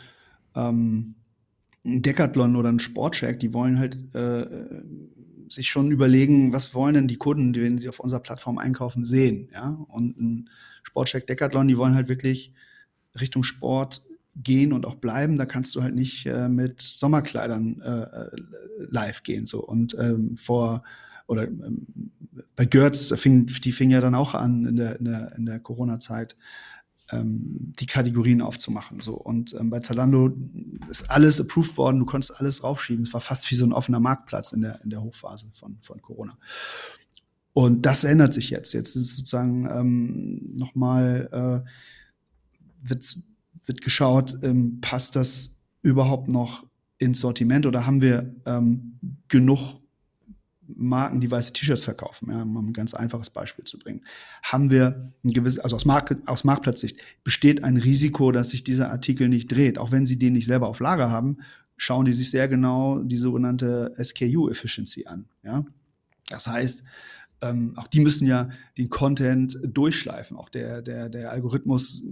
[0.55, 1.15] ähm,
[1.85, 4.83] ein Decathlon oder ein Sportcheck, die wollen halt äh,
[5.49, 9.49] sich schon überlegen, was wollen denn die Kunden, wenn sie auf unserer Plattform einkaufen, sehen.
[9.53, 9.85] Ja?
[9.89, 10.51] Und ein
[10.83, 12.53] Sportcheck Decathlon, die wollen halt wirklich
[13.19, 14.03] Richtung Sport
[14.37, 15.37] gehen und auch bleiben.
[15.37, 18.27] Da kannst du halt nicht äh, mit Sommerkleidern äh,
[18.91, 19.47] live gehen.
[19.47, 19.65] So.
[19.65, 20.85] Und ähm, vor
[21.27, 21.87] oder ähm,
[22.57, 25.61] bei Götz, fing, die fing ja dann auch an in der, in der, in der
[25.61, 26.37] Corona-Zeit,
[27.13, 29.01] ähm, die Kategorien aufzumachen.
[29.01, 29.15] So.
[29.15, 30.33] Und ähm, bei Zalando
[30.89, 33.05] ist alles approved worden, du konntest alles raufschieben.
[33.05, 36.01] Es war fast wie so ein offener Marktplatz in der, in der Hochphase von, von
[36.03, 36.39] Corona.
[37.53, 38.73] Und das ändert sich jetzt.
[38.73, 43.19] Jetzt ist sozusagen ähm, nochmal, äh, wird,
[43.65, 46.67] wird geschaut, ähm, passt das überhaupt noch
[46.99, 49.81] ins Sortiment oder haben wir ähm, genug
[50.77, 54.05] Marken, die weiße T-Shirts verkaufen, ja, um ein ganz einfaches Beispiel zu bringen,
[54.43, 58.91] haben wir ein gewisses, also aus, Markt, aus Marktplatzsicht besteht ein Risiko, dass sich dieser
[58.91, 59.79] Artikel nicht dreht.
[59.79, 61.39] Auch wenn sie den nicht selber auf Lager haben,
[61.77, 65.27] schauen die sich sehr genau die sogenannte SKU-Efficiency an.
[65.43, 65.65] Ja?
[66.29, 66.85] Das heißt,
[67.43, 70.37] ähm, auch die müssen ja den Content durchschleifen.
[70.37, 72.05] Auch der, der, der Algorithmus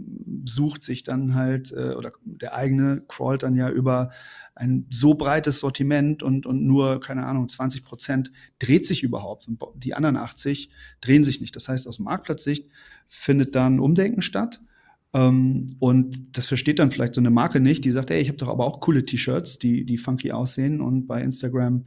[0.44, 4.10] sucht sich dann halt, äh, oder der eigene crawlt dann ja über
[4.54, 9.60] ein so breites Sortiment und, und nur, keine Ahnung, 20 Prozent dreht sich überhaupt und
[9.76, 11.54] die anderen 80 drehen sich nicht.
[11.54, 12.68] Das heißt, aus Marktplatzsicht
[13.06, 14.60] findet dann Umdenken statt.
[15.12, 18.38] Ähm, und das versteht dann vielleicht so eine Marke nicht, die sagt, ey, ich habe
[18.38, 21.86] doch aber auch coole T-Shirts, die, die funky aussehen und bei Instagram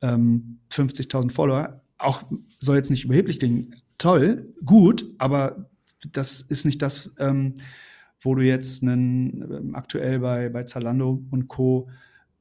[0.00, 2.22] ähm, 50.000 Follower auch
[2.58, 5.70] soll jetzt nicht überheblich klingen, toll, gut, aber
[6.12, 7.54] das ist nicht das, ähm,
[8.20, 11.88] wo du jetzt einen, ähm, aktuell bei, bei Zalando und Co.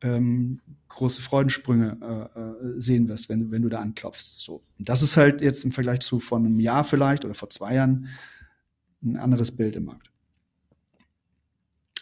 [0.01, 4.41] Ähm, große Freudensprünge äh, äh, sehen wirst, wenn, wenn du da anklopfst.
[4.41, 4.61] So.
[4.77, 8.07] Das ist halt jetzt im Vergleich zu vor einem Jahr vielleicht oder vor zwei Jahren
[9.03, 10.10] ein anderes Bild im Markt.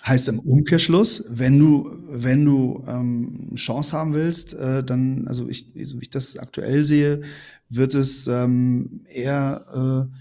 [0.06, 5.68] Heißt im Umkehrschluss, wenn du, wenn du ähm, Chance haben willst, äh, dann, also ich,
[5.84, 7.22] so wie ich das aktuell sehe,
[7.70, 10.16] wird es ähm, eher äh,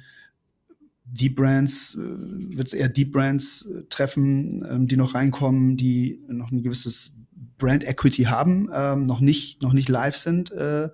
[1.04, 6.20] die Brands, äh, wird es eher die Brands äh, treffen, ähm, die noch reinkommen, die
[6.28, 7.16] noch ein gewisses
[7.56, 10.88] Brand Equity haben, ähm, noch nicht, noch nicht live sind, äh,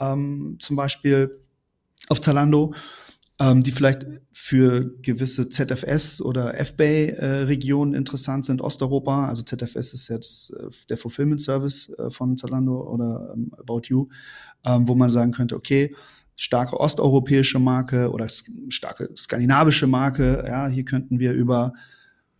[0.00, 1.38] ähm, zum Beispiel
[2.08, 2.74] auf Zalando
[3.40, 9.28] ähm, die vielleicht für gewisse ZFS oder FBay-Regionen äh, interessant sind, Osteuropa.
[9.28, 14.08] Also ZFS ist jetzt äh, der Fulfillment Service äh, von Zalando oder ähm, About You,
[14.64, 15.94] ähm, wo man sagen könnte, okay,
[16.34, 21.72] starke osteuropäische Marke oder starke skandinavische Marke, ja, hier könnten wir über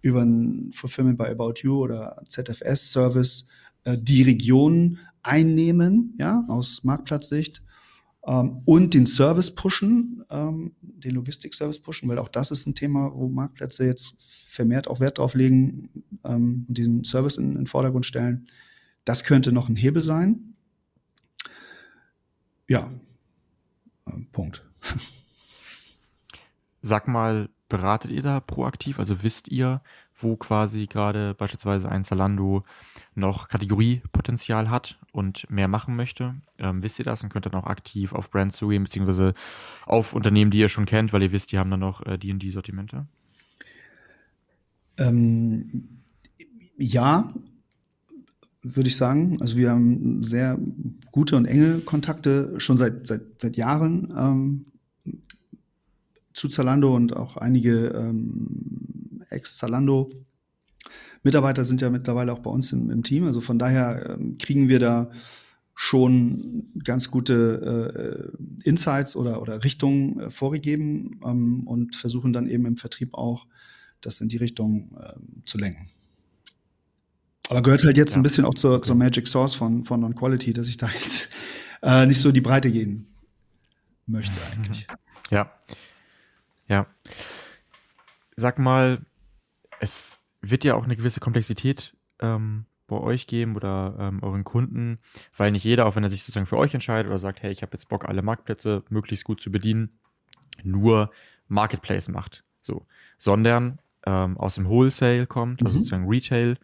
[0.00, 3.48] über ein Fulfillment by About You oder ZFS Service
[3.84, 7.62] äh, die Region einnehmen, ja, aus Marktplatzsicht
[8.28, 13.10] ähm, und den Service pushen, ähm, den Logistikservice pushen, weil auch das ist ein Thema,
[13.14, 17.66] wo Marktplätze jetzt vermehrt auch Wert drauf legen ähm, und diesen Service in, in den
[17.66, 18.46] Vordergrund stellen.
[19.04, 20.54] Das könnte noch ein Hebel sein.
[22.68, 22.92] Ja,
[24.06, 24.62] äh, Punkt.
[26.82, 28.98] Sag mal, beratet ihr da proaktiv?
[28.98, 29.80] Also wisst ihr,
[30.16, 32.64] wo quasi gerade beispielsweise ein Zalando
[33.14, 36.34] noch Kategoriepotenzial hat und mehr machen möchte?
[36.58, 39.34] Ähm, wisst ihr das und könnt dann auch aktiv auf Brands zugehen, beziehungsweise
[39.86, 42.50] auf Unternehmen, die ihr schon kennt, weil ihr wisst, die haben dann noch äh, die
[42.50, 43.06] Sortimente?
[44.98, 45.88] Ähm,
[46.76, 47.32] ja,
[48.62, 49.40] würde ich sagen.
[49.40, 50.58] Also wir haben sehr
[51.12, 54.62] gute und enge Kontakte schon seit, seit, seit Jahren ähm,
[56.38, 60.10] zu Zalando und auch einige ähm, Ex-Zalando.
[61.22, 63.24] Mitarbeiter sind ja mittlerweile auch bei uns im, im Team.
[63.24, 65.10] Also von daher ähm, kriegen wir da
[65.74, 68.32] schon ganz gute
[68.64, 73.46] äh, Insights oder, oder Richtungen äh, vorgegeben ähm, und versuchen dann eben im Vertrieb auch
[74.00, 75.12] das in die Richtung äh,
[75.46, 75.90] zu lenken.
[77.48, 78.18] Aber gehört halt jetzt ja.
[78.18, 81.28] ein bisschen auch zur, zur Magic Source von, von Non-Quality, dass ich da jetzt
[81.82, 83.06] äh, nicht so die Breite gehen
[84.06, 84.86] möchte eigentlich.
[85.30, 85.52] Ja.
[86.68, 86.86] Ja.
[88.36, 89.00] Sag mal,
[89.80, 94.98] es wird ja auch eine gewisse Komplexität ähm, bei euch geben oder ähm, euren Kunden,
[95.36, 97.62] weil nicht jeder, auch wenn er sich sozusagen für euch entscheidet oder sagt, hey, ich
[97.62, 99.98] habe jetzt Bock, alle Marktplätze möglichst gut zu bedienen,
[100.62, 101.10] nur
[101.48, 102.44] Marketplace macht.
[102.62, 102.86] So.
[103.18, 105.82] Sondern ähm, aus dem Wholesale kommt, also mhm.
[105.82, 106.56] sozusagen Retail,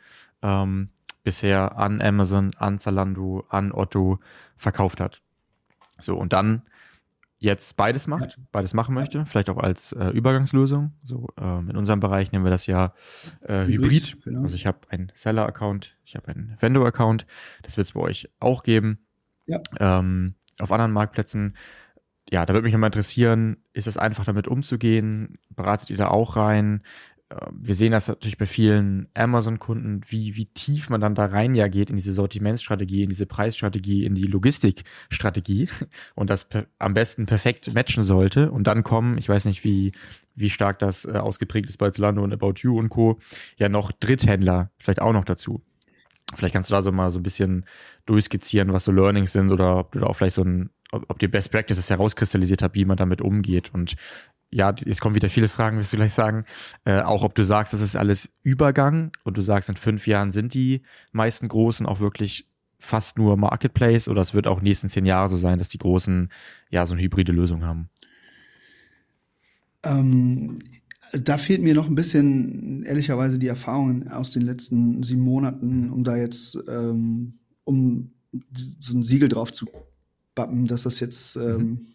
[0.42, 0.90] ähm,
[1.22, 4.18] bisher an Amazon, an Zalando, an Otto
[4.56, 5.22] verkauft hat.
[6.00, 6.62] So, und dann
[7.44, 10.92] jetzt beides macht, beides machen möchte, vielleicht auch als äh, Übergangslösung.
[11.02, 12.94] So, ähm, in unserem Bereich nennen wir das ja
[13.42, 14.06] äh, Hybrid.
[14.06, 14.24] Hybrid.
[14.24, 14.42] Genau.
[14.42, 17.26] Also ich habe einen Seller-Account, ich habe einen Vendor-Account.
[17.62, 19.06] Das wird es bei euch auch geben.
[19.46, 19.60] Ja.
[19.78, 21.56] Ähm, auf anderen Marktplätzen.
[22.30, 25.38] Ja, da würde mich nochmal interessieren, ist es einfach damit umzugehen?
[25.50, 26.82] Beratet ihr da auch rein?
[27.50, 31.68] Wir sehen das natürlich bei vielen Amazon-Kunden, wie, wie tief man dann da rein ja
[31.68, 35.68] geht in diese Sortimentsstrategie, in diese Preisstrategie, in die Logistikstrategie
[36.14, 39.92] und das am besten perfekt matchen sollte und dann kommen, ich weiß nicht, wie,
[40.34, 43.18] wie stark das äh, ausgeprägt ist bei Zalando und About You und Co.,
[43.56, 45.62] ja noch Dritthändler vielleicht auch noch dazu.
[46.34, 47.64] Vielleicht kannst du da so mal so ein bisschen
[48.06, 51.18] durchskizzieren, was so Learnings sind oder ob du da auch vielleicht so ein, ob, ob
[51.18, 53.94] dir Best Practices herauskristallisiert habt, wie man damit umgeht und
[54.54, 56.44] ja, jetzt kommen wieder viele Fragen, wirst du gleich sagen.
[56.84, 60.30] Äh, auch ob du sagst, das ist alles Übergang und du sagst, in fünf Jahren
[60.30, 62.46] sind die meisten Großen auch wirklich
[62.78, 66.30] fast nur Marketplace oder es wird auch nächsten zehn Jahre so sein, dass die Großen
[66.70, 67.88] ja so eine hybride Lösung haben?
[69.82, 70.60] Ähm,
[71.10, 76.04] da fehlt mir noch ein bisschen, ehrlicherweise, die Erfahrungen aus den letzten sieben Monaten, um
[76.04, 78.12] da jetzt, ähm, um
[78.78, 79.66] so ein Siegel drauf zu
[80.36, 81.93] bappen, dass das jetzt ähm, mhm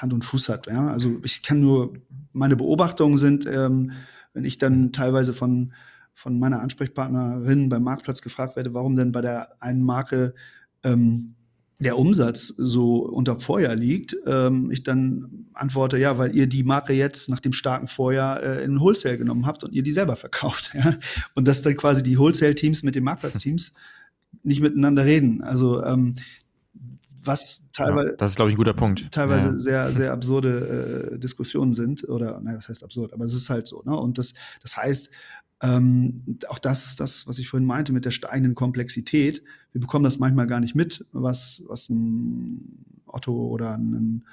[0.00, 0.66] Hand und Fuß hat.
[0.66, 0.88] Ja?
[0.88, 1.94] Also ich kann nur,
[2.32, 3.92] meine Beobachtungen sind, ähm,
[4.32, 5.72] wenn ich dann teilweise von,
[6.14, 10.34] von meiner Ansprechpartnerin beim Marktplatz gefragt werde, warum denn bei der einen Marke
[10.84, 11.34] ähm,
[11.80, 16.92] der Umsatz so unter Vorjahr liegt, ähm, ich dann antworte, ja, weil ihr die Marke
[16.92, 20.72] jetzt nach dem starken Vorjahr äh, in Wholesale genommen habt und ihr die selber verkauft.
[20.78, 20.96] Ja?
[21.34, 23.72] Und dass dann quasi die Wholesale-Teams mit den Marktplatzteams
[24.42, 25.42] nicht miteinander reden.
[25.42, 26.14] Also ähm,
[27.22, 28.10] was teilweise.
[28.10, 29.10] Ja, das ist, glaube ich, ein guter Punkt.
[29.10, 29.58] Teilweise ja.
[29.58, 32.08] sehr, sehr absurde äh, Diskussionen sind.
[32.08, 33.12] Oder, naja, was heißt absurd?
[33.12, 33.82] Aber es ist halt so.
[33.84, 33.96] Ne?
[33.96, 35.10] Und das, das heißt,
[35.60, 39.42] ähm, auch das ist das, was ich vorhin meinte mit der steigenden Komplexität.
[39.72, 44.24] Wir bekommen das manchmal gar nicht mit, was, was ein Otto oder ein,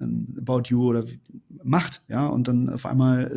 [0.00, 1.04] ein About You oder
[1.64, 3.30] macht, ja, und dann auf einmal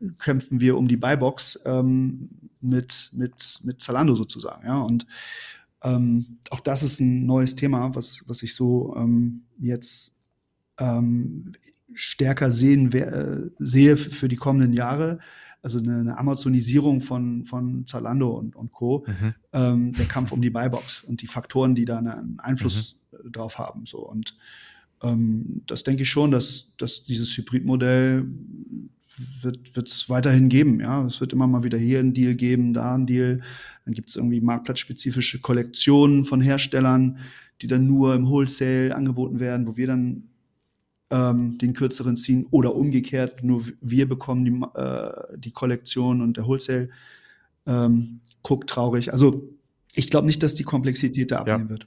[0.00, 2.28] äh, kämpfen wir um die Buybox ähm,
[2.60, 5.06] mit, mit, mit Zalando sozusagen, ja, und
[5.86, 10.16] ähm, auch das ist ein neues Thema, was, was ich so ähm, jetzt
[10.78, 11.52] ähm,
[11.94, 15.20] stärker sehen, äh, sehe für die kommenden Jahre.
[15.62, 19.04] Also eine, eine Amazonisierung von, von Zalando und, und Co.
[19.06, 19.34] Mhm.
[19.52, 23.32] Ähm, der Kampf um die Buybox und die Faktoren, die da einen Einfluss mhm.
[23.32, 23.86] drauf haben.
[23.86, 23.98] So.
[23.98, 24.36] Und
[25.02, 28.26] ähm, das denke ich schon, dass, dass dieses Hybridmodell
[29.42, 30.80] wird es weiterhin geben.
[30.80, 33.40] Ja, es wird immer mal wieder hier ein Deal geben, da ein Deal.
[33.84, 37.18] Dann gibt es irgendwie marktplatzspezifische Kollektionen von Herstellern,
[37.62, 40.24] die dann nur im Wholesale angeboten werden, wo wir dann
[41.10, 46.46] ähm, den kürzeren ziehen oder umgekehrt, nur wir bekommen die, äh, die Kollektion und der
[46.46, 46.90] Wholesale
[47.66, 49.12] ähm, guckt traurig.
[49.12, 49.48] Also
[49.94, 51.70] ich glaube nicht, dass die Komplexität da abnehmen ja.
[51.70, 51.86] wird.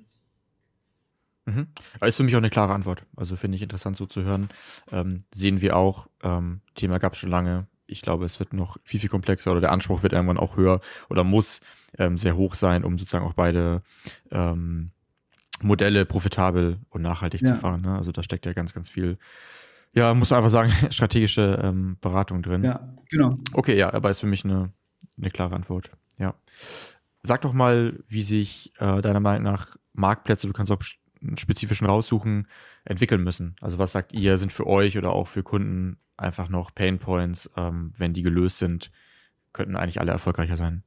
[1.49, 1.67] Mhm.
[2.07, 3.05] Ist für mich auch eine klare Antwort.
[3.15, 4.49] Also finde ich interessant so zu hören.
[4.91, 7.67] Ähm, sehen wir auch, ähm, Thema gab es schon lange.
[7.87, 10.79] Ich glaube, es wird noch viel, viel komplexer oder der Anspruch wird irgendwann auch höher
[11.09, 11.61] oder muss
[11.97, 13.81] ähm, sehr hoch sein, um sozusagen auch beide
[14.31, 14.91] ähm,
[15.61, 17.53] Modelle profitabel und nachhaltig ja.
[17.53, 17.81] zu fahren.
[17.81, 17.97] Ne?
[17.97, 19.17] Also da steckt ja ganz, ganz viel
[19.93, 22.63] Ja, muss man einfach sagen, strategische ähm, Beratung drin.
[22.63, 23.37] Ja, genau.
[23.53, 24.71] Okay, ja, aber ist für mich eine,
[25.17, 25.89] eine klare Antwort.
[26.17, 26.35] Ja.
[27.23, 30.81] Sag doch mal, wie sich äh, deiner Meinung nach Marktplätze, du kannst auch
[31.21, 32.47] einen spezifischen raussuchen,
[32.85, 33.55] entwickeln müssen.
[33.61, 37.49] Also was sagt ihr, sind für euch oder auch für Kunden einfach noch Pain Points,
[37.55, 38.91] ähm, wenn die gelöst sind,
[39.53, 40.83] könnten eigentlich alle erfolgreicher sein?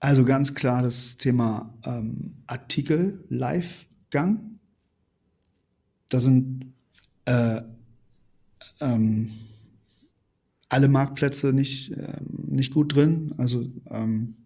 [0.00, 4.58] Also ganz klar das Thema ähm, Artikel-Live-Gang.
[6.10, 6.72] Da sind
[7.24, 7.62] äh,
[8.80, 9.30] ähm,
[10.68, 13.34] alle Marktplätze nicht, äh, nicht gut drin.
[13.38, 14.41] Also ähm,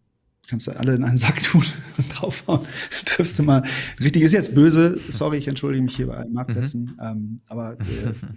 [0.48, 1.64] kannst du alle in einen Sack tun
[1.98, 2.66] und draufhauen.
[3.04, 3.62] Triffst du mal.
[4.02, 4.98] Richtig ist jetzt böse.
[5.10, 6.82] Sorry, ich entschuldige mich hier bei allen Marktplätzen.
[6.82, 7.00] Mhm.
[7.02, 7.76] Ähm, aber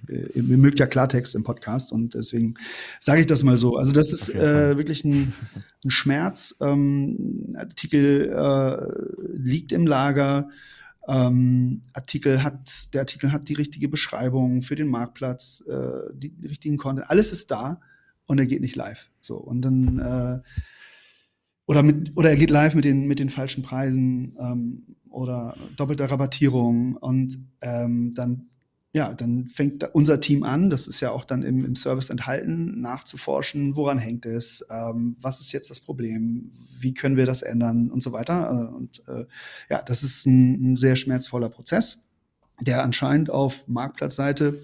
[0.08, 2.56] äh, äh, ihr mögt ja Klartext im Podcast und deswegen
[3.00, 3.78] sage ich das mal so.
[3.78, 5.34] Also das ist äh, wirklich ein,
[5.84, 6.56] ein Schmerz.
[6.62, 10.50] Ähm, Artikel äh, liegt im Lager.
[11.08, 16.48] Ähm, Artikel hat, der Artikel hat die richtige Beschreibung für den Marktplatz, äh, die, die
[16.48, 17.10] richtigen Content.
[17.10, 17.82] Alles ist da
[18.28, 19.10] und er geht nicht live.
[19.22, 20.40] So und dann äh,
[21.70, 26.10] oder mit oder er geht live mit den mit den falschen Preisen ähm, oder doppelter
[26.10, 28.48] Rabattierung und ähm, dann
[28.92, 32.82] ja, dann fängt unser Team an, das ist ja auch dann im, im Service enthalten,
[32.82, 37.92] nachzuforschen, woran hängt es, ähm, was ist jetzt das Problem, wie können wir das ändern
[37.92, 38.72] und so weiter.
[38.72, 39.26] Äh, und äh,
[39.70, 42.02] ja, das ist ein, ein sehr schmerzvoller Prozess,
[42.62, 44.58] der anscheinend auf Marktplatzseite,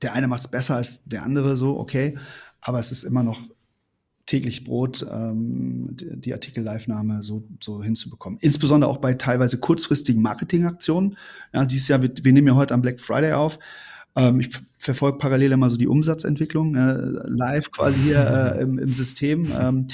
[0.00, 2.16] der eine macht es besser als der andere, so, okay,
[2.62, 3.42] aber es ist immer noch
[4.26, 8.38] täglich Brot, ähm, die, Artikel-Live-Nahme so, so hinzubekommen.
[8.42, 11.16] Insbesondere auch bei teilweise kurzfristigen Marketingaktionen.
[11.52, 13.58] Ja, dieses Jahr, wir, wir nehmen ja heute am Black Friday auf.
[14.16, 18.18] Ähm, ich verfolge parallel immer so die Umsatzentwicklung, äh, live quasi hier
[18.56, 19.50] äh, im, im System.
[19.56, 19.86] Ähm,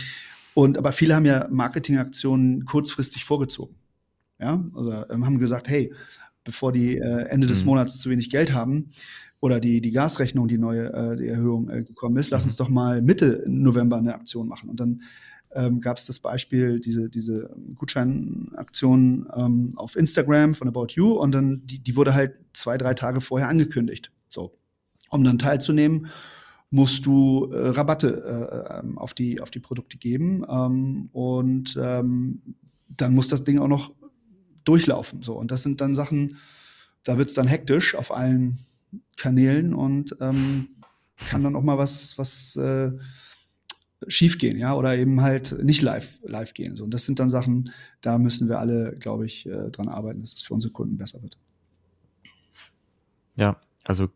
[0.55, 3.77] und aber viele haben ja Marketingaktionen kurzfristig vorgezogen.
[4.41, 5.93] Ja, oder ähm, haben gesagt, hey,
[6.43, 7.67] bevor die äh, Ende des mhm.
[7.67, 8.91] Monats zu wenig Geld haben,
[9.43, 12.65] oder die, die Gasrechnung, die neue äh, die Erhöhung äh, gekommen ist, lass uns mhm.
[12.65, 14.71] doch mal Mitte November eine Aktion machen.
[14.71, 15.03] Und dann
[15.53, 21.33] ähm, gab es das Beispiel, diese, diese Gutscheinaktion ähm, auf Instagram von About You und
[21.33, 24.13] dann, die, die wurde halt zwei, drei Tage vorher angekündigt.
[24.29, 24.57] So.
[25.11, 26.07] Um dann teilzunehmen,
[26.71, 32.43] musst du äh, Rabatte äh, ähm, auf, die, auf die Produkte geben ähm, und ähm,
[32.89, 33.93] dann muss das Ding auch noch
[34.63, 35.25] durchlaufen.
[35.25, 35.35] So.
[35.35, 36.37] Und das sind dann Sachen,
[37.03, 38.61] da wird es dann hektisch auf allen
[39.17, 40.69] Kanälen und ähm,
[41.29, 42.93] kann dann auch mal was, was äh,
[44.09, 46.77] schief gehen, ja, oder eben halt nicht live, live gehen.
[46.77, 46.85] So.
[46.85, 47.71] Und das sind dann Sachen,
[48.01, 51.23] da müssen wir alle, glaube ich, äh, dran arbeiten, dass es für unsere Kunden besser
[51.23, 51.39] wird.
[53.37, 54.09] Ja, also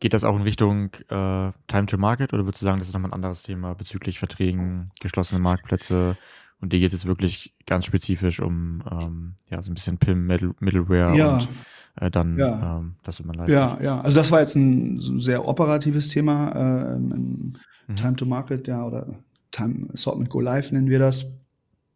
[0.00, 2.94] geht das auch in Richtung äh, Time to Market oder würdest du sagen, das ist
[2.94, 6.16] nochmal ein anderes Thema bezüglich Verträgen, geschlossene Marktplätze?
[6.60, 11.16] Und dir geht es wirklich ganz spezifisch um ähm, ja, so ein bisschen PIM, Middleware
[11.16, 11.34] ja.
[11.34, 11.48] und
[11.96, 12.78] äh, dann, ja.
[12.78, 14.00] ähm, dass man live Ja, ja.
[14.00, 17.54] Also das war jetzt ein sehr operatives Thema äh, im
[17.86, 17.96] mhm.
[17.96, 19.06] Time to Market, ja, oder
[19.50, 21.26] Time Assortment Go Live nennen wir das.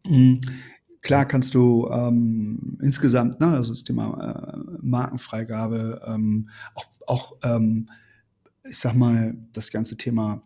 [0.05, 0.41] Mhm.
[1.01, 7.89] Klar kannst du ähm, insgesamt, ne, also das Thema äh, Markenfreigabe, ähm, auch, auch ähm,
[8.67, 10.41] ich sag mal, das ganze Thema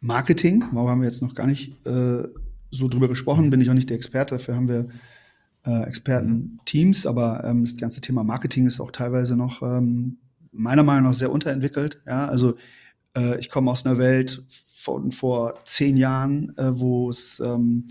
[0.00, 2.28] Marketing, warum haben wir jetzt noch gar nicht äh,
[2.70, 3.50] so drüber gesprochen, mhm.
[3.50, 4.88] bin ich auch nicht der Experte, dafür haben wir
[5.66, 10.18] äh, Experten-Teams, aber ähm, das ganze Thema Marketing ist auch teilweise noch ähm,
[10.52, 12.02] meiner Meinung nach sehr unterentwickelt.
[12.06, 12.56] Ja, also
[13.16, 14.42] äh, ich komme aus einer Welt
[14.74, 17.88] von vor zehn Jahren, äh, wo es ähm,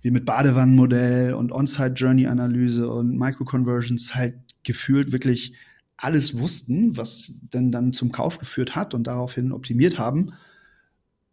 [0.00, 4.34] wir mit Badewannenmodell und On-Site-Journey-Analyse und Micro-Conversions halt
[4.64, 5.54] gefühlt wirklich
[5.96, 10.32] alles wussten, was denn dann zum Kauf geführt hat und daraufhin optimiert haben,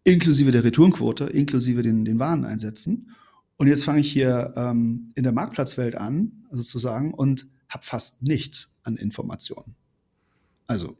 [0.04, 3.10] inklusive der Retourenquote, inklusive den, den Wareneinsätzen.
[3.60, 8.80] Und jetzt fange ich hier ähm, in der Marktplatzwelt an, sozusagen, und habe fast nichts
[8.84, 9.76] an Informationen.
[10.66, 10.98] Also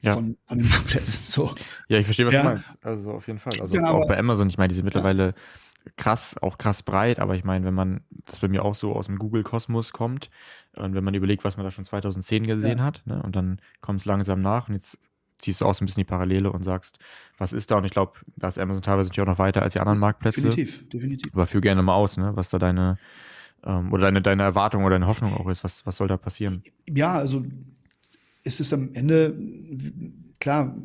[0.00, 0.14] ja.
[0.14, 1.24] von, von den Marktplätzen.
[1.24, 1.54] So.
[1.86, 2.42] Ja, ich verstehe, was ja.
[2.42, 2.66] du meinst.
[2.82, 3.52] Also auf jeden Fall.
[3.60, 5.92] Also genau, auch bei Amazon, ich meine, die sind mittlerweile ja.
[5.96, 9.06] krass, auch krass breit, aber ich meine, wenn man das bei mir auch so aus
[9.06, 10.30] dem Google-Kosmos kommt
[10.74, 12.84] und wenn man überlegt, was man da schon 2010 gesehen ja.
[12.84, 14.98] hat, ne, und dann kommt es langsam nach und jetzt
[15.42, 16.98] ziehst du auch so ein bisschen die Parallele und sagst,
[17.36, 17.76] was ist da?
[17.76, 20.40] Und ich glaube, da ist Amazon teilweise natürlich auch noch weiter als die anderen Marktplätze.
[20.40, 21.32] Definitiv, definitiv.
[21.34, 22.98] Aber führ gerne mal aus, ne, was da deine
[23.64, 25.64] ähm, oder deine, deine Erwartung oder deine Hoffnung auch ist.
[25.64, 26.62] Was, was soll da passieren?
[26.88, 27.44] Ja, also
[28.44, 29.36] es ist am Ende,
[30.40, 30.76] klar,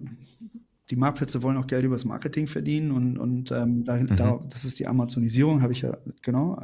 [0.90, 4.16] die Marktplätze wollen auch Geld übers Marketing verdienen und, und ähm, da, mhm.
[4.16, 6.62] da, das ist die Amazonisierung, habe ich ja, genau,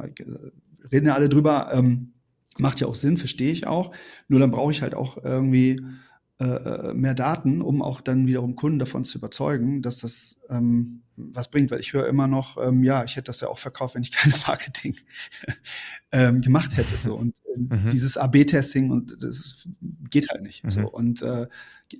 [0.90, 2.12] reden ja alle drüber, ähm,
[2.58, 3.92] macht ja auch Sinn, verstehe ich auch.
[4.28, 5.80] Nur dann brauche ich halt auch irgendwie
[6.38, 11.70] mehr Daten, um auch dann wiederum Kunden davon zu überzeugen, dass das ähm, was bringt,
[11.70, 14.12] weil ich höre immer noch, ähm, ja, ich hätte das ja auch verkauft, wenn ich
[14.12, 14.96] keine Marketing
[16.12, 16.96] ähm, gemacht hätte.
[16.96, 17.14] So.
[17.14, 17.88] Und äh, mhm.
[17.90, 19.68] dieses AB-Testing und das
[20.10, 20.64] geht halt nicht.
[20.64, 20.70] Mhm.
[20.70, 20.88] So.
[20.88, 21.46] Und äh,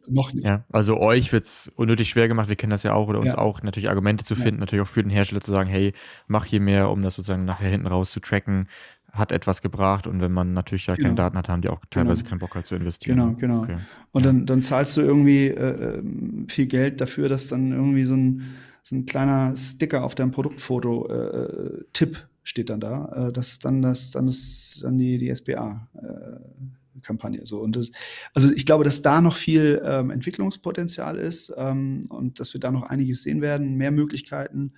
[0.08, 0.44] noch nicht.
[0.44, 3.32] Ja, also euch wird es unnötig schwer gemacht, wir kennen das ja auch, oder uns
[3.32, 3.38] ja.
[3.38, 4.60] auch natürlich Argumente zu finden, ja.
[4.60, 5.92] natürlich auch für den Hersteller zu sagen, hey,
[6.26, 8.68] mach hier mehr, um das sozusagen nachher hinten raus zu tracken
[9.14, 11.06] hat etwas gebracht und wenn man natürlich ja genau.
[11.06, 12.30] keine Daten hat, haben die auch teilweise genau.
[12.30, 13.16] keinen Bock halt zu investieren.
[13.16, 13.62] Genau, genau.
[13.62, 13.78] Okay.
[14.12, 18.14] Und dann, dann zahlst du irgendwie äh, ähm, viel Geld dafür, dass dann irgendwie so
[18.14, 18.42] ein,
[18.82, 23.28] so ein kleiner Sticker auf deinem Produktfoto äh, Tipp steht dann da.
[23.28, 25.88] Äh, das ist dann das, dann ist dann die, die SBA.
[25.94, 26.70] Äh,
[27.02, 27.90] Kampagne so und das,
[28.34, 32.70] also ich glaube, dass da noch viel ähm, Entwicklungspotenzial ist ähm, und dass wir da
[32.70, 34.72] noch einiges sehen werden, mehr Möglichkeiten,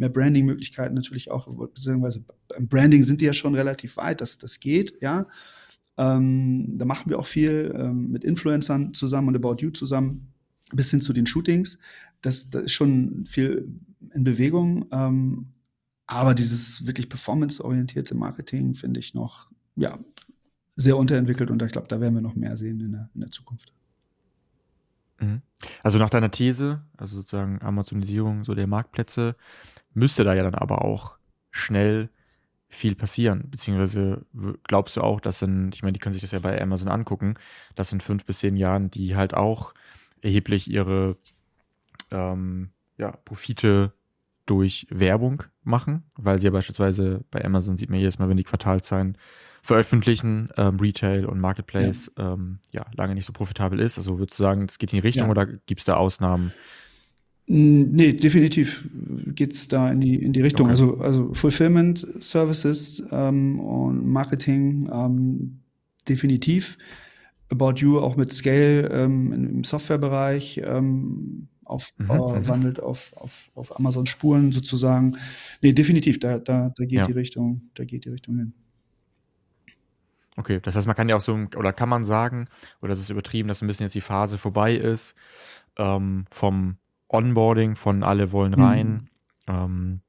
[0.00, 4.58] mehr Branding-Möglichkeiten natürlich auch, beziehungsweise beim Branding sind die ja schon relativ weit, dass das
[4.58, 5.26] geht, ja.
[5.96, 10.32] Ähm, da machen wir auch viel ähm, mit Influencern zusammen und About You zusammen,
[10.72, 11.78] bis hin zu den Shootings.
[12.22, 13.68] Das, das ist schon viel
[14.14, 14.86] in Bewegung.
[14.92, 15.48] Ähm,
[16.06, 19.98] aber dieses wirklich performance-orientierte Marketing finde ich noch ja,
[20.76, 23.30] sehr unterentwickelt und ich glaube, da werden wir noch mehr sehen in der, in der
[23.30, 23.72] Zukunft.
[25.20, 25.42] Mhm.
[25.82, 29.36] Also nach deiner These, also sozusagen Amazonisierung so der Marktplätze,
[29.92, 31.16] müsste da ja dann aber auch
[31.50, 32.08] schnell
[32.68, 33.50] viel passieren.
[33.50, 34.24] Beziehungsweise
[34.64, 37.34] glaubst du auch, dass in, ich meine, die können sich das ja bei Amazon angucken,
[37.74, 39.74] dass in fünf bis zehn Jahren die halt auch
[40.22, 41.16] erheblich ihre
[42.10, 43.92] ähm, ja, Profite
[44.46, 48.44] durch Werbung machen, weil sie ja beispielsweise bei Amazon sieht man jedes Mal, wenn die
[48.44, 49.16] Quartalzahlen
[49.62, 52.32] veröffentlichen, ähm, Retail und Marketplace ja.
[52.32, 52.86] Ähm, ja.
[52.94, 53.98] lange nicht so profitabel ist.
[53.98, 55.30] Also würdest du sagen, das geht in die Richtung ja.
[55.30, 56.52] oder gibt es da Ausnahmen?
[57.52, 58.88] Nee, definitiv
[59.34, 60.66] geht es da in die, in die Richtung.
[60.66, 60.70] Okay.
[60.70, 65.58] Also, also Fulfillment Services ähm, und Marketing ähm,
[66.08, 66.78] definitiv.
[67.48, 72.46] About You auch mit Scale ähm, im Softwarebereich ähm, auf, mhm, äh, mhm.
[72.46, 75.16] wandelt auf, auf, auf Amazon Spuren sozusagen.
[75.60, 77.04] Nee, definitiv, da, da, da geht ja.
[77.04, 78.54] die Richtung, da geht die Richtung hin.
[80.36, 82.46] Okay, das heißt, man kann ja auch so, oder kann man sagen,
[82.80, 85.16] oder das ist übertrieben, dass ein bisschen jetzt die Phase vorbei ist,
[85.76, 86.76] ähm, vom
[87.12, 89.08] Onboarding von alle wollen rein,
[89.46, 89.54] mhm.
[89.54, 90.00] ähm,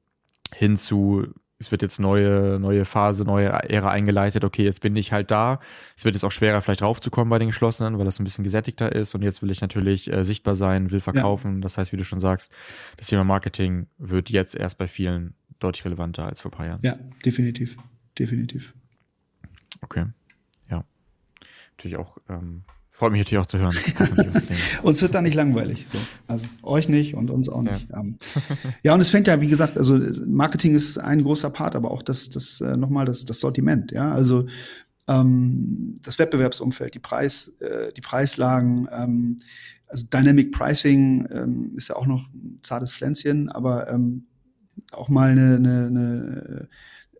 [0.53, 1.25] hin zu,
[1.57, 5.59] es wird jetzt neue, neue Phase, neue Ära eingeleitet, okay, jetzt bin ich halt da.
[5.97, 8.91] Es wird jetzt auch schwerer, vielleicht raufzukommen bei den Geschlossenen, weil das ein bisschen gesättigter
[8.93, 11.55] ist und jetzt will ich natürlich äh, sichtbar sein, will verkaufen.
[11.55, 11.61] Ja.
[11.61, 12.51] Das heißt, wie du schon sagst,
[12.97, 16.79] das Thema Marketing wird jetzt erst bei vielen deutlich relevanter als vor ein paar Jahren.
[16.83, 17.77] Ja, definitiv.
[18.17, 18.73] Definitiv.
[19.81, 20.05] Okay.
[20.69, 20.83] Ja.
[21.77, 22.63] Natürlich auch ähm,
[22.93, 23.75] Freut mich natürlich auch zu hören.
[24.83, 25.85] uns wird da nicht langweilig.
[25.87, 25.97] So.
[26.27, 27.89] Also euch nicht und uns auch nicht.
[27.89, 28.01] Ja.
[28.01, 28.17] Ähm,
[28.83, 32.03] ja, und es fängt ja, wie gesagt, also Marketing ist ein großer Part, aber auch
[32.03, 34.11] das, das äh, nochmal das, das Sortiment, ja.
[34.11, 34.45] Also
[35.07, 39.37] ähm, das Wettbewerbsumfeld, die Preis, äh, die Preislagen, ähm,
[39.87, 44.27] also Dynamic Pricing ähm, ist ja auch noch ein zartes Pflänzchen, aber ähm,
[44.91, 46.69] auch mal eine, eine, eine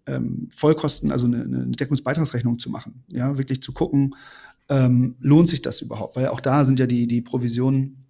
[0.05, 4.15] ähm, Vollkosten, also eine, eine Deckungsbeitragsrechnung zu machen, ja, wirklich zu gucken,
[4.71, 6.15] ähm, lohnt sich das überhaupt?
[6.15, 8.05] Weil auch da sind ja die, die Provisionen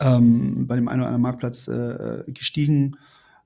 [0.00, 2.96] ähm, bei dem einen oder anderen Marktplatz äh, gestiegen,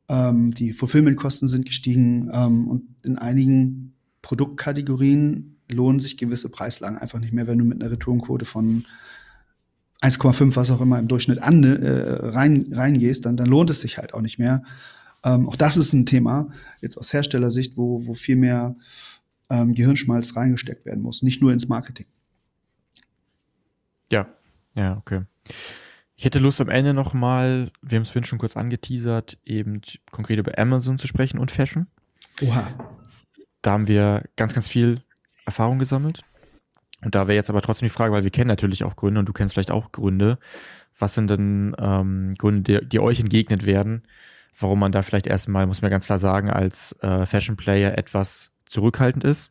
[0.09, 7.19] ähm, die Fulfillment-Kosten sind gestiegen ähm, und in einigen Produktkategorien lohnen sich gewisse Preislagen einfach
[7.19, 8.85] nicht mehr, wenn du mit einer Retourenquote von
[10.03, 13.97] 1,5, was auch immer im Durchschnitt an, äh, rein, reingehst, dann, dann lohnt es sich
[13.97, 14.63] halt auch nicht mehr.
[15.25, 16.49] Ähm, auch das ist ein Thema,
[16.83, 18.77] jetzt aus Herstellersicht, wo, wo viel mehr
[19.49, 22.07] ähm, Gehirnschmalz reingesteckt werden muss, nicht nur ins Marketing.
[24.11, 24.27] Ja,
[24.75, 25.23] ja, okay.
[26.17, 29.81] Ich hätte Lust am Ende nochmal, wir haben es vorhin schon kurz angeteasert, eben
[30.11, 31.87] konkret über Amazon zu sprechen und Fashion.
[32.43, 32.73] Oha.
[33.63, 35.03] Da haben wir ganz, ganz viel
[35.45, 36.23] Erfahrung gesammelt.
[37.03, 39.29] Und da wäre jetzt aber trotzdem die Frage, weil wir kennen natürlich auch Gründe und
[39.29, 40.39] du kennst vielleicht auch Gründe.
[40.99, 44.05] Was sind denn ähm, Gründe, die, die, euch entgegnet werden,
[44.59, 48.51] warum man da vielleicht erstmal, muss man ganz klar sagen, als äh, Fashion Player etwas
[48.67, 49.51] zurückhaltend ist?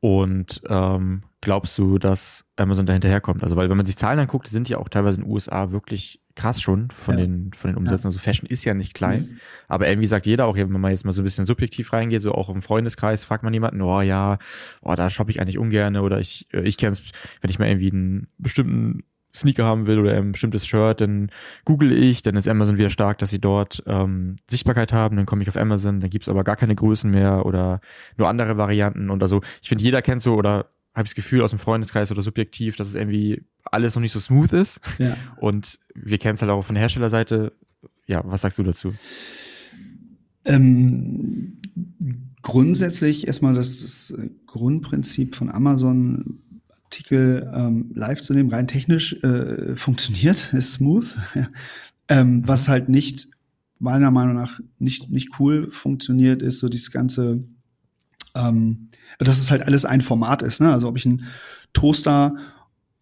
[0.00, 3.42] Und ähm, glaubst du, dass Amazon da hinterherkommt?
[3.42, 5.70] Also, weil wenn man sich Zahlen anguckt, die sind ja auch teilweise in den USA
[5.70, 7.26] wirklich krass schon von, ja.
[7.26, 8.04] den, von den Umsätzen.
[8.04, 8.08] Ja.
[8.08, 9.20] Also Fashion ist ja nicht klein.
[9.22, 9.40] Mhm.
[9.68, 12.32] Aber irgendwie sagt jeder auch, wenn man jetzt mal so ein bisschen subjektiv reingeht, so
[12.32, 14.38] auch im Freundeskreis, fragt man jemanden, oh ja,
[14.80, 17.02] oh, da shoppe ich eigentlich ungern oder ich, äh, ich kenne es,
[17.42, 21.30] wenn ich mal irgendwie einen bestimmten Sneaker haben will oder ein bestimmtes Shirt, dann
[21.64, 25.42] google ich, dann ist Amazon wieder stark, dass sie dort ähm, Sichtbarkeit haben, dann komme
[25.42, 27.80] ich auf Amazon, dann gibt's aber gar keine Größen mehr oder
[28.16, 31.42] nur andere Varianten und also ich finde, jeder kennt so oder habe ich das Gefühl
[31.42, 34.80] aus dem Freundeskreis oder subjektiv, dass es irgendwie alles noch nicht so smooth ist.
[34.98, 35.16] Ja.
[35.36, 37.52] Und wir kennen es halt auch von der Herstellerseite.
[38.06, 38.94] Ja, was sagst du dazu?
[40.44, 41.58] Ähm,
[42.42, 44.14] grundsätzlich erstmal das, das
[44.46, 46.40] Grundprinzip von Amazon
[46.92, 51.06] Artikel ähm, live zu nehmen, rein technisch äh, funktioniert, ist smooth.
[52.08, 53.28] ähm, was halt nicht,
[53.78, 57.42] meiner Meinung nach, nicht, nicht cool funktioniert, ist so dieses ganze,
[58.34, 60.60] ähm, dass es halt alles ein Format ist.
[60.60, 60.72] Ne?
[60.72, 61.24] Also ob ich einen
[61.72, 62.36] Toaster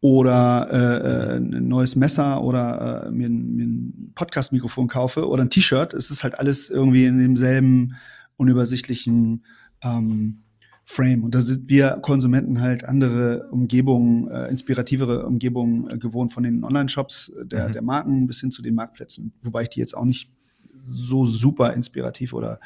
[0.00, 5.42] oder äh, äh, ein neues Messer oder äh, mir, ein, mir ein Podcast-Mikrofon kaufe oder
[5.42, 7.96] ein T-Shirt, es ist halt alles irgendwie in demselben
[8.36, 9.44] unübersichtlichen
[9.82, 10.42] ähm,
[10.84, 11.22] Frame.
[11.22, 16.64] Und da sind wir Konsumenten halt andere Umgebungen, äh, inspirativere Umgebungen äh, gewohnt von den
[16.64, 17.72] Online-Shops der, mhm.
[17.74, 19.34] der Marken bis hin zu den Marktplätzen.
[19.42, 20.32] Wobei ich die jetzt auch nicht
[20.74, 22.58] so super inspirativ oder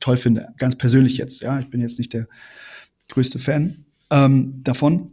[0.00, 0.48] toll finde.
[0.56, 1.60] Ganz persönlich jetzt, ja.
[1.60, 2.26] Ich bin jetzt nicht der
[3.08, 5.12] größte Fan ähm, davon.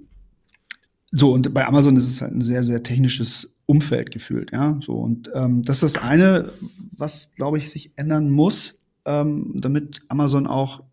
[1.12, 4.78] So, und bei Amazon ist es halt ein sehr, sehr technisches Umfeld gefühlt, ja.
[4.82, 6.52] So, und ähm, das ist das eine,
[6.92, 10.84] was, glaube ich, sich ändern muss, ähm, damit Amazon auch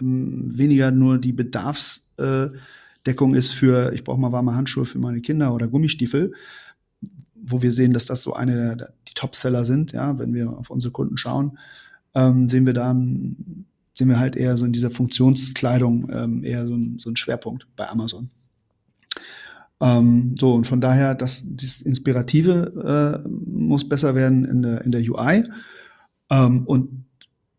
[0.00, 5.54] ähm, weniger nur die Bedarfsdeckung ist für, ich brauche mal warme Handschuhe für meine Kinder
[5.54, 6.32] oder Gummistiefel,
[7.34, 10.50] wo wir sehen, dass das so eine der, der die Topseller sind, ja, wenn wir
[10.50, 11.58] auf unsere Kunden schauen,
[12.14, 12.94] ähm, sehen wir da
[13.94, 17.66] sehen wir halt eher so in dieser Funktionskleidung ähm, eher so ein, so ein Schwerpunkt
[17.76, 18.30] bei Amazon.
[19.80, 24.92] Ähm, so, und von daher, das, das Inspirative äh, muss besser werden in der, in
[24.92, 25.44] der UI.
[26.30, 27.04] Ähm, und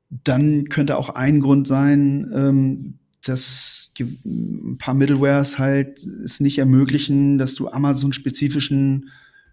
[0.10, 7.38] dann könnte auch ein Grund sein, ähm, dass ein paar Middlewares halt es nicht ermöglichen,
[7.38, 9.10] dass du Amazon-spezifischen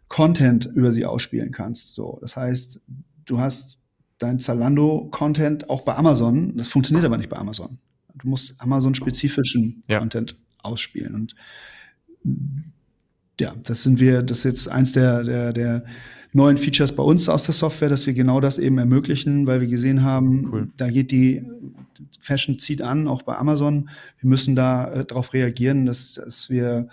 [0.09, 1.94] Content über sie ausspielen kannst.
[1.94, 2.80] So, das heißt,
[3.26, 3.80] du hast
[4.20, 6.56] dein Zalando-Content auch bei Amazon.
[6.56, 7.78] Das funktioniert aber nicht bei Amazon.
[8.14, 9.98] Du musst Amazon-spezifischen ja.
[9.98, 11.14] Content ausspielen.
[11.14, 11.34] Und
[13.40, 15.84] ja, das sind wir, das ist jetzt eins der, der, der
[16.32, 19.68] neuen Features bei uns aus der Software, dass wir genau das eben ermöglichen, weil wir
[19.68, 20.68] gesehen haben, cool.
[20.76, 21.42] da geht die
[22.20, 23.88] Fashion zieht an, auch bei Amazon.
[24.20, 26.88] Wir müssen da äh, darauf reagieren, dass, dass wir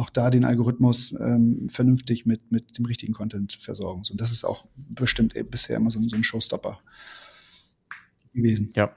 [0.00, 4.02] auch da den Algorithmus ähm, vernünftig mit, mit dem richtigen Content versorgen.
[4.10, 6.80] Und das ist auch bestimmt bisher immer so, so ein Showstopper
[8.32, 8.70] gewesen.
[8.74, 8.94] Ja.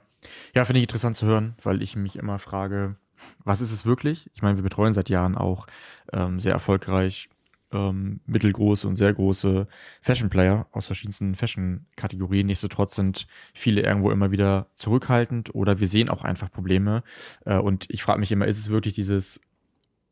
[0.54, 2.96] Ja, finde ich interessant zu hören, weil ich mich immer frage,
[3.44, 4.30] was ist es wirklich?
[4.34, 5.66] Ich meine, wir betreuen seit Jahren auch
[6.12, 7.28] ähm, sehr erfolgreich
[7.72, 9.66] ähm, mittelgroße und sehr große
[10.00, 12.46] Fashion-Player aus verschiedensten Fashion-Kategorien.
[12.46, 17.02] Nichtsdestotrotz sind viele irgendwo immer wieder zurückhaltend oder wir sehen auch einfach Probleme.
[17.44, 19.40] Äh, und ich frage mich immer, ist es wirklich dieses,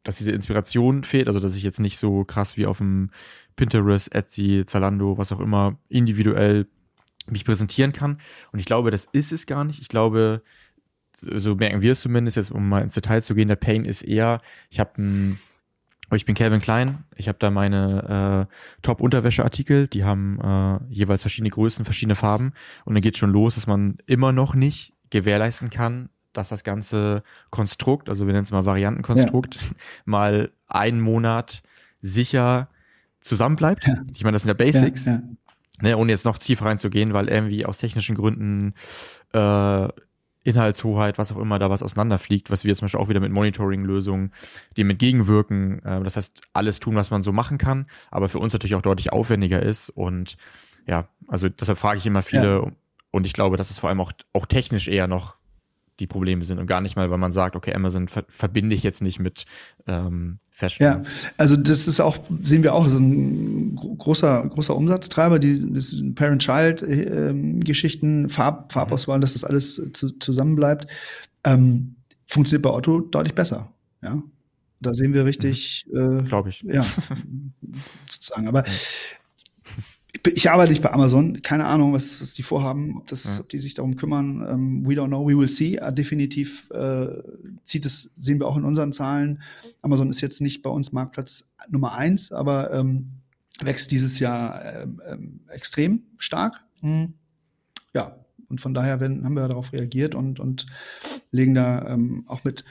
[0.04, 1.28] dass diese Inspiration fehlt?
[1.28, 3.10] Also, dass ich jetzt nicht so krass wie auf dem
[3.56, 6.66] Pinterest, Etsy, Zalando, was auch immer, individuell
[7.26, 8.18] mich präsentieren kann.
[8.52, 9.80] Und ich glaube, das ist es gar nicht.
[9.80, 10.42] Ich glaube,
[11.20, 14.02] so merken wir es zumindest, jetzt um mal ins Detail zu gehen, der Pain ist
[14.02, 14.40] eher,
[14.70, 15.38] ich habe ein
[16.16, 17.04] ich bin Calvin Klein.
[17.16, 19.88] Ich habe da meine äh, Top-Unterwäsche-Artikel.
[19.88, 22.52] Die haben äh, jeweils verschiedene Größen, verschiedene Farben.
[22.84, 27.22] Und dann geht schon los, dass man immer noch nicht gewährleisten kann, dass das ganze
[27.50, 29.68] Konstrukt, also wir nennen es mal Variantenkonstrukt, ja.
[30.04, 31.62] mal einen Monat
[32.00, 32.68] sicher
[33.20, 33.86] zusammenbleibt.
[33.86, 34.02] Ja.
[34.14, 35.04] Ich meine, das sind ja Basics.
[35.04, 35.22] Ja,
[35.82, 38.74] ne, ohne jetzt noch tiefer reinzugehen, weil irgendwie aus technischen Gründen
[39.32, 39.88] äh,
[40.44, 44.32] Inhaltshoheit, was auch immer da was auseinanderfliegt, was wir zum Beispiel auch wieder mit Monitoring-Lösungen
[44.76, 45.84] dem entgegenwirken.
[45.84, 48.82] Äh, das heißt, alles tun, was man so machen kann, aber für uns natürlich auch
[48.82, 49.90] deutlich aufwendiger ist.
[49.90, 50.36] Und
[50.86, 52.72] ja, also deshalb frage ich immer viele
[53.10, 55.36] und ich glaube, dass es vor allem auch, auch technisch eher noch
[56.02, 58.82] die Probleme sind und gar nicht mal, weil man sagt, okay, Amazon ver verbinde ich
[58.82, 59.46] jetzt nicht mit
[59.86, 60.84] ähm, Fashion.
[60.84, 61.02] Ja,
[61.38, 65.56] also das ist auch, sehen wir auch, so ein großer, großer Umsatztreiber, die
[66.14, 70.88] Parent-Child-Geschichten, Farb, Farbauswahl, dass das alles zu, zusammen bleibt,
[71.44, 71.94] ähm,
[72.26, 73.72] funktioniert bei Otto deutlich besser.
[74.02, 74.20] Ja,
[74.80, 76.20] da sehen wir richtig, mhm.
[76.20, 76.62] äh, glaube ich.
[76.62, 76.84] Ja,
[78.08, 78.48] sozusagen.
[78.48, 78.64] Aber
[80.24, 83.40] ich arbeite nicht bei Amazon, keine Ahnung, was, was die vorhaben, ob, das, ja.
[83.40, 84.42] ob die sich darum kümmern.
[84.42, 85.80] Um, we don't know, we will see.
[85.80, 87.08] Uh, definitiv äh,
[87.64, 89.42] zieht es, sehen wir auch in unseren Zahlen.
[89.82, 93.10] Amazon ist jetzt nicht bei uns Marktplatz Nummer eins, aber ähm,
[93.60, 95.18] wächst dieses Jahr äh, äh,
[95.48, 96.64] extrem stark.
[96.82, 97.14] Mhm.
[97.94, 98.16] Ja,
[98.48, 100.66] und von daher werden, haben wir darauf reagiert und, und
[101.30, 102.64] legen da ähm, auch mit,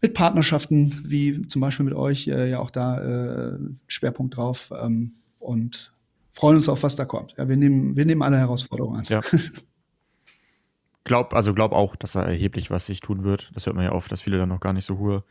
[0.00, 4.72] mit Partnerschaften, wie zum Beispiel mit euch, äh, ja auch da äh, Schwerpunkt drauf.
[4.80, 5.93] Ähm, und
[6.34, 7.34] freuen uns auf, was da kommt.
[7.38, 9.06] Ja, wir nehmen, wir nehmen alle Herausforderungen an.
[9.08, 9.20] Ja.
[11.06, 13.50] Glaub, also glaub auch, dass da erheblich was sich tun wird.
[13.54, 15.22] Das hört man ja oft, dass viele dann noch gar nicht so hohe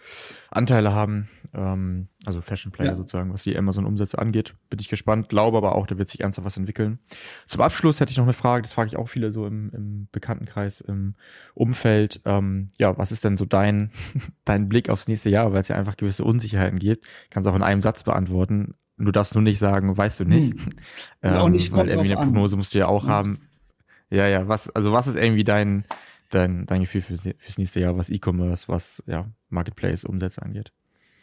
[0.51, 1.29] Anteile haben.
[1.51, 2.95] Ähm, also Fashion Player ja.
[2.95, 4.53] sozusagen, was die Amazon-Umsätze angeht.
[4.69, 5.29] Bin ich gespannt.
[5.29, 6.99] Glaube aber auch, da wird sich ernsthaft was entwickeln.
[7.47, 10.07] Zum Abschluss hätte ich noch eine Frage, das frage ich auch viele so im, im
[10.11, 11.15] Bekanntenkreis, im
[11.55, 12.21] Umfeld.
[12.25, 13.89] Ähm, ja, was ist denn so dein,
[14.45, 17.07] dein Blick aufs nächste Jahr, weil es ja einfach gewisse Unsicherheiten gibt?
[17.31, 18.75] Kannst auch in einem Satz beantworten.
[19.05, 20.53] Du darfst nur nicht sagen, weißt du nicht.
[20.53, 20.69] Hm.
[21.21, 23.09] ähm, auch nicht weil irgendwie eine Prognose musst du ja auch hm.
[23.09, 23.39] haben.
[24.09, 25.85] Ja, ja, was, also was ist irgendwie dein,
[26.29, 30.71] dein, dein Gefühl für, fürs nächste Jahr, was E-Commerce, was ja, Marketplace, Umsätze angeht?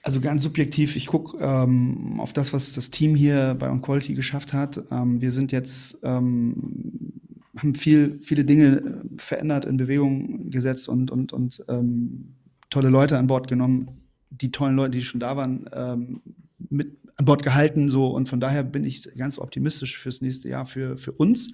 [0.03, 4.53] Also ganz subjektiv, ich gucke ähm, auf das, was das Team hier bei OnQuality geschafft
[4.53, 4.83] hat.
[4.91, 7.13] Ähm, wir sind jetzt, ähm,
[7.57, 12.35] haben viel, viele Dinge verändert, in Bewegung gesetzt und, und, und ähm,
[12.71, 13.89] tolle Leute an Bord genommen.
[14.31, 16.23] Die tollen Leute, die schon da waren, ähm,
[16.71, 17.89] mit an Bord gehalten.
[17.89, 18.09] So.
[18.09, 21.53] Und von daher bin ich ganz optimistisch fürs nächste Jahr für, für uns,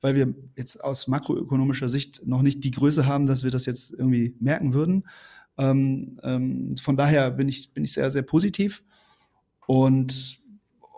[0.00, 3.92] weil wir jetzt aus makroökonomischer Sicht noch nicht die Größe haben, dass wir das jetzt
[3.92, 5.04] irgendwie merken würden.
[5.58, 8.84] Ähm, ähm, von daher bin ich, bin ich sehr, sehr positiv
[9.66, 10.38] und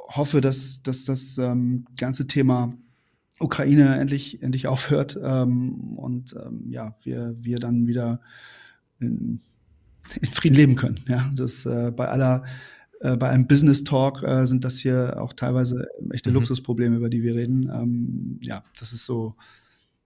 [0.08, 2.74] hoffe, dass, dass das ähm, ganze Thema
[3.38, 8.20] Ukraine endlich, endlich aufhört ähm, und ähm, ja, wir, wir dann wieder
[8.98, 9.40] in,
[10.20, 11.00] in Frieden leben können.
[11.08, 12.44] Ja, das äh, bei aller
[13.00, 16.36] äh, bei einem Business Talk äh, sind das hier auch teilweise echte mhm.
[16.36, 17.70] Luxusprobleme, über die wir reden.
[17.72, 19.34] Ähm, ja, das ist so,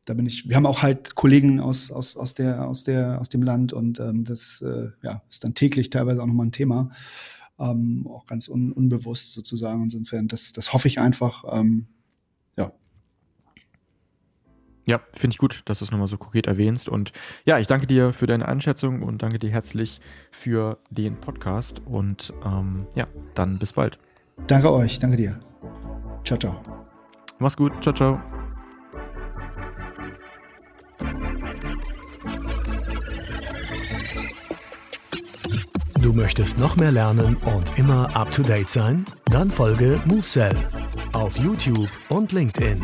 [0.04, 3.28] da bin ich, wir haben auch halt Kollegen aus, aus, aus, der, aus, der, aus
[3.28, 6.90] dem Land und ähm, das äh, ja, ist dann täglich teilweise auch nochmal ein Thema.
[7.58, 9.84] Ähm, auch ganz un, unbewusst sozusagen.
[9.84, 11.44] Insofern, das, das hoffe ich einfach.
[11.52, 11.86] Ähm.
[14.86, 16.88] Ja, finde ich gut, dass du es nochmal so konkret erwähnst.
[16.88, 17.12] Und
[17.44, 21.80] ja, ich danke dir für deine Einschätzung und danke dir herzlich für den Podcast.
[21.86, 23.98] Und ähm, ja, dann bis bald.
[24.46, 25.40] Danke euch, danke dir.
[26.24, 26.60] Ciao, ciao.
[27.38, 28.20] Mach's gut, ciao, ciao.
[36.00, 39.06] Du möchtest noch mehr lernen und immer up to date sein?
[39.30, 40.54] Dann folge MoveSell
[41.14, 42.82] auf YouTube und LinkedIn.